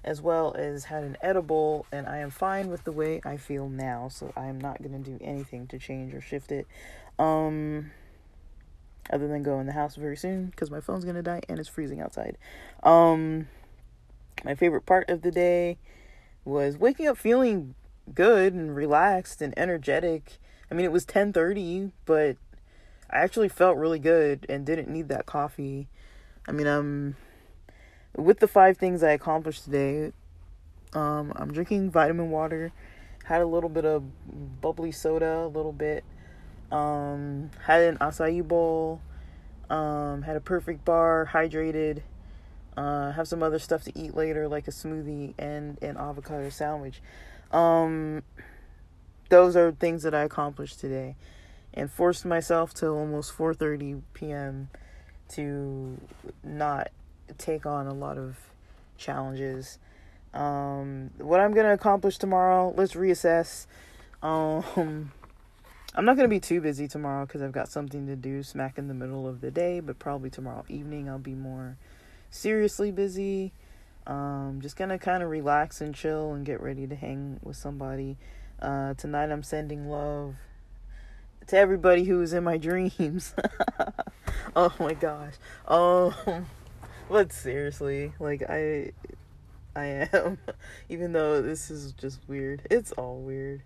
as 0.04 0.22
well 0.22 0.56
as 0.58 0.86
had 0.86 1.04
an 1.04 1.18
edible. 1.22 1.86
And 1.92 2.08
I 2.08 2.20
am 2.20 2.30
fine 2.30 2.70
with 2.70 2.86
the 2.86 2.94
way 2.94 3.22
I 3.26 3.36
feel 3.36 3.68
now. 3.68 4.08
So 4.08 4.32
I 4.38 4.48
am 4.48 4.60
not 4.60 4.82
going 4.82 5.04
to 5.04 5.10
do 5.10 5.18
anything 5.22 5.68
to 5.68 5.78
change 5.78 6.14
or 6.14 6.22
shift 6.22 6.54
it. 6.54 6.68
Um, 7.18 7.92
other 9.10 9.28
than 9.28 9.44
go 9.44 9.60
in 9.60 9.66
the 9.66 9.74
house 9.74 9.96
very 9.96 10.16
soon 10.16 10.46
because 10.46 10.72
my 10.72 10.80
phone's 10.80 11.04
going 11.04 11.16
to 11.16 11.22
die 11.22 11.42
and 11.50 11.60
it's 11.60 11.68
freezing 11.68 12.00
outside. 12.00 12.38
Um, 12.84 13.48
my 14.46 14.56
favorite 14.56 14.86
part 14.86 15.10
of 15.10 15.22
the 15.22 15.32
day 15.32 15.78
was 16.46 16.78
waking 16.78 17.08
up 17.08 17.18
feeling 17.18 17.76
good 18.14 18.54
and 18.54 18.74
relaxed 18.74 19.42
and 19.42 19.54
energetic 19.58 20.40
I 20.72 20.76
mean, 20.76 20.86
it 20.86 20.92
was 20.92 21.06
10:30, 21.06 21.92
but 22.06 22.38
I 23.10 23.18
actually 23.20 23.50
felt 23.50 23.78
really 23.78 24.00
good 24.00 24.46
and 24.50 24.66
didn't 24.66 24.88
need 24.90 25.10
that 25.10 25.26
coffee. 25.26 25.88
I 26.48 26.52
mean, 26.52 26.68
um 26.68 27.16
with 28.16 28.40
the 28.40 28.48
five 28.48 28.78
things 28.78 29.04
I 29.04 29.12
accomplished 29.12 29.64
today, 29.66 30.12
um 30.94 31.34
I'm 31.36 31.52
drinking 31.52 31.90
vitamin 31.92 32.30
water, 32.30 32.72
had 33.26 33.42
a 33.42 33.46
little 33.48 33.70
bit 33.70 33.86
of 33.86 34.04
bubbly 34.62 34.92
soda, 34.92 35.40
a 35.46 35.48
little 35.48 35.74
bit 35.74 36.04
um 36.72 37.50
had 37.66 37.82
an 37.82 37.98
acai 37.98 38.48
bowl, 38.48 39.02
um 39.70 40.22
had 40.24 40.36
a 40.36 40.42
perfect 40.42 40.86
bar, 40.86 41.30
hydrated, 41.34 42.04
uh 42.78 43.12
have 43.14 43.28
some 43.28 43.42
other 43.42 43.60
stuff 43.60 43.84
to 43.86 44.00
eat 44.00 44.16
later 44.16 44.48
like 44.48 44.68
a 44.68 44.72
smoothie 44.72 45.34
and 45.40 45.82
an 45.82 45.98
avocado 45.98 46.50
sandwich. 46.50 47.02
Um 47.52 48.22
those 49.30 49.56
are 49.56 49.72
things 49.72 50.04
that 50.04 50.14
I 50.16 50.24
accomplished 50.24 50.80
today 50.80 51.16
and 51.74 51.92
forced 51.92 52.26
myself 52.26 52.74
till 52.74 52.98
almost 52.98 53.36
4:30 53.38 54.02
p.m. 54.14 54.70
to 55.30 55.98
not 56.44 56.90
take 57.38 57.66
on 57.66 57.88
a 57.88 57.94
lot 57.94 58.18
of 58.18 58.38
challenges 58.98 59.78
Um, 60.34 61.12
what 61.18 61.40
I'm 61.40 61.54
gonna 61.54 61.74
accomplish 61.74 62.18
tomorrow, 62.18 62.74
let's 62.78 62.94
reassess. 62.94 63.66
Um, 64.22 64.64
I'm 65.96 66.06
not 66.06 66.18
gonna 66.18 66.28
be 66.28 66.40
too 66.40 66.62
busy 66.62 66.88
tomorrow 66.88 67.26
because 67.26 67.42
I've 67.42 67.52
got 67.52 67.70
something 67.70 68.06
to 68.08 68.16
do 68.16 68.44
smack 68.44 68.78
in 68.78 68.88
the 68.88 68.94
middle 68.94 69.28
of 69.28 69.42
the 69.42 69.50
day, 69.52 69.80
but 69.80 69.98
probably 70.00 70.30
tomorrow 70.30 70.66
evening 70.70 71.10
I'll 71.10 71.18
be 71.20 71.34
more 71.34 71.78
seriously 72.30 72.92
busy. 72.92 73.54
Um, 74.06 74.60
just 74.62 74.76
gonna 74.78 75.00
kind 75.00 75.24
of 75.24 75.30
relax 75.30 75.82
and 75.82 75.96
chill 75.96 76.34
and 76.34 76.46
get 76.46 76.62
ready 76.62 76.86
to 76.88 76.96
hang 76.96 77.40
with 77.44 77.58
somebody. 77.58 78.18
Uh, 78.62 78.94
tonight 78.96 79.32
I'm 79.32 79.44
sending 79.44 79.90
love 79.90 80.36
to 81.48 81.58
everybody 81.58 82.04
who 82.04 82.22
is 82.22 82.34
in 82.34 82.44
my 82.44 82.58
dreams. 82.58 83.34
oh 84.56 84.74
my 84.80 84.94
gosh. 84.94 85.36
Um, 85.66 86.46
but 87.10 87.32
seriously, 87.32 88.12
like 88.20 88.44
I, 88.50 88.92
I 89.78 90.08
am. 90.14 90.40
Even 90.90 91.14
though 91.14 91.42
this 91.42 91.72
is 91.72 91.94
just 91.94 92.20
weird, 92.28 92.68
it's 92.70 92.92
all 92.94 93.20
weird. 93.20 93.62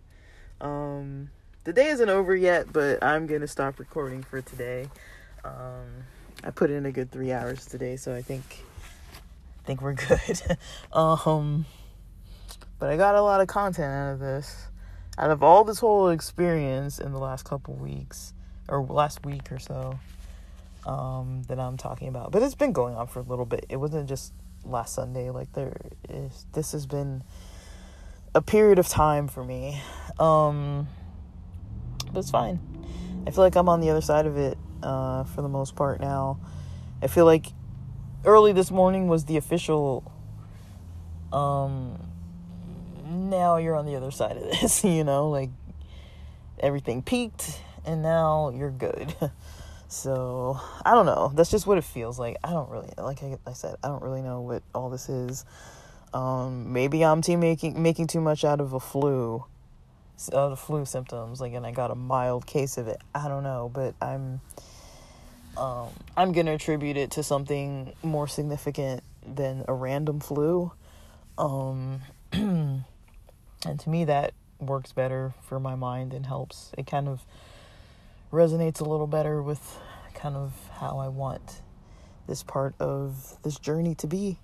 Um, 0.62 1.32
the 1.64 1.74
day 1.74 1.88
isn't 1.88 2.10
over 2.10 2.36
yet, 2.36 2.72
but 2.72 3.04
I'm 3.04 3.26
gonna 3.26 3.48
stop 3.48 3.80
recording 3.80 4.22
for 4.22 4.42
today. 4.42 4.90
Um, 5.44 6.06
I 6.44 6.52
put 6.52 6.70
in 6.70 6.86
a 6.86 6.92
good 6.92 7.12
three 7.12 7.32
hours 7.32 7.66
today, 7.66 7.96
so 7.96 8.14
I 8.14 8.22
think, 8.22 8.64
think 9.66 9.82
we're 9.82 9.94
good. 9.94 10.58
um, 10.94 11.66
but 12.78 12.92
I 12.92 12.98
got 12.98 13.16
a 13.16 13.22
lot 13.24 13.42
of 13.42 13.48
content 13.48 13.92
out 13.92 14.14
of 14.14 14.20
this 14.20 14.68
out 15.18 15.32
of 15.32 15.44
all 15.44 15.64
this 15.64 15.80
whole 15.80 16.10
experience 16.10 17.00
in 17.00 17.12
the 17.12 17.20
last 17.20 17.44
couple 17.46 17.76
weeks 17.76 18.34
or 18.68 18.84
last 18.84 19.26
week 19.26 19.52
or 19.52 19.60
so 19.60 20.00
um, 20.86 21.44
that 21.48 21.60
I'm 21.60 21.78
talking 21.78 22.08
about, 22.08 22.32
but 22.32 22.42
it's 22.42 22.56
been 22.56 22.74
going 22.74 22.96
on 22.96 23.08
for 23.08 23.20
a 23.20 23.24
little 23.24 23.46
bit. 23.46 23.66
It 23.70 23.78
wasn't 23.78 24.10
just 24.10 24.34
last 24.66 24.96
Sunday. 24.96 25.30
Like 25.30 25.54
there 25.54 25.76
is, 26.10 26.46
this 26.54 26.72
has 26.72 26.86
been 26.86 27.24
a 28.34 28.42
period 28.42 28.80
of 28.80 28.88
time 28.88 29.28
for 29.28 29.44
me. 29.44 29.82
Um, 30.20 30.88
but 32.12 32.20
it's 32.20 32.32
fine. 32.32 32.60
I 33.26 33.32
feel 33.32 33.44
like 33.44 33.56
I'm 33.56 33.70
on 33.70 33.82
the 33.82 33.90
other 33.90 34.02
side 34.02 34.26
of 34.26 34.38
it 34.38 34.58
uh, 34.82 35.24
for 35.24 35.42
the 35.42 35.50
most 35.50 35.76
part 35.76 36.00
now. 36.00 36.40
I 37.02 37.08
feel 37.08 37.26
like 37.26 37.48
early 38.26 38.54
this 38.54 38.72
morning 38.72 39.08
was 39.08 39.26
the 39.26 39.38
official 39.38 40.10
um 41.32 42.13
now 43.06 43.58
you're 43.58 43.76
on 43.76 43.86
the 43.86 43.96
other 43.96 44.12
side 44.12 44.38
of 44.38 44.44
this, 44.44 44.84
you 44.84 45.04
know, 45.04 45.30
like 45.30 45.50
everything 46.60 47.02
peaked 47.02 47.60
and 47.86 48.02
now 48.02 48.50
you're 48.50 48.72
good. 48.72 49.14
so, 49.88 50.60
I 50.86 50.94
don't 50.94 51.06
know. 51.06 51.32
That's 51.34 51.52
just 51.52 51.68
what 51.68 51.78
it 51.78 51.84
feels 51.84 52.18
like. 52.18 52.38
I 52.44 52.52
don't 52.52 52.70
really, 52.70 52.90
like 52.98 53.22
I, 53.24 53.38
I 53.46 53.54
said, 53.54 53.76
I 53.84 53.88
don't 53.88 54.02
really 54.02 54.22
know 54.22 54.42
what 54.42 54.64
all 54.74 54.90
this 54.90 55.10
is. 55.10 55.46
Um, 56.14 56.72
maybe 56.74 57.04
I'm 57.04 57.22
too 57.22 57.38
making 57.38 57.82
making 57.82 58.06
too 58.08 58.22
much 58.22 58.46
out 58.46 58.62
of 58.62 58.74
a 58.74 58.80
flu, 58.80 59.46
out 60.28 60.52
of 60.52 60.60
flu 60.60 60.86
symptoms. 60.86 61.42
Like, 61.42 61.54
and 61.54 61.66
I 61.66 61.72
got 61.72 61.90
a 61.90 61.96
mild 61.96 62.46
case 62.46 62.78
of 62.78 62.88
it. 62.88 63.02
I 63.16 63.28
don't 63.28 63.44
know, 63.44 63.72
but 63.74 63.96
I'm, 64.00 64.40
um, 65.58 65.88
I'm 66.16 66.32
gonna 66.32 66.54
attribute 66.54 66.98
it 66.98 67.12
to 67.12 67.24
something 67.24 67.94
more 68.04 68.28
significant 68.28 69.04
than 69.26 69.66
a 69.68 69.74
random 69.74 70.20
flu. 70.20 70.72
Um, 71.38 72.02
And 73.66 73.80
to 73.80 73.90
me, 73.90 74.06
that 74.06 74.34
works 74.60 74.92
better 74.92 75.34
for 75.42 75.60
my 75.60 75.76
mind 75.76 76.14
and 76.14 76.26
helps. 76.26 76.72
It 76.78 76.88
kind 76.88 77.08
of 77.08 77.22
resonates 78.32 78.82
a 78.82 78.84
little 78.84 79.08
better 79.08 79.42
with 79.42 79.78
kind 80.14 80.36
of 80.36 80.54
how 80.80 80.98
I 81.00 81.08
want 81.08 81.62
this 82.28 82.44
part 82.44 82.74
of 82.80 83.38
this 83.44 83.60
journey 83.60 83.96
to 83.96 84.08
be. 84.08 84.40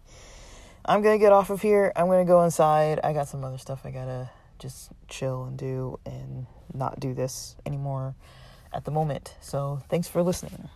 I'm 0.85 1.01
gonna 1.01 1.17
get 1.17 1.31
off 1.31 1.49
of 1.49 1.61
here. 1.61 1.91
I'm 1.95 2.07
gonna 2.07 2.25
go 2.25 2.43
inside. 2.43 2.99
I 3.03 3.13
got 3.13 3.27
some 3.27 3.43
other 3.43 3.57
stuff 3.57 3.81
I 3.85 3.91
gotta 3.91 4.29
just 4.57 4.91
chill 5.07 5.45
and 5.45 5.57
do 5.57 5.99
and 6.05 6.45
not 6.73 6.99
do 6.99 7.13
this 7.13 7.55
anymore 7.65 8.15
at 8.73 8.85
the 8.85 8.91
moment. 8.91 9.35
So 9.41 9.81
thanks 9.89 10.07
for 10.07 10.21
listening. 10.21 10.69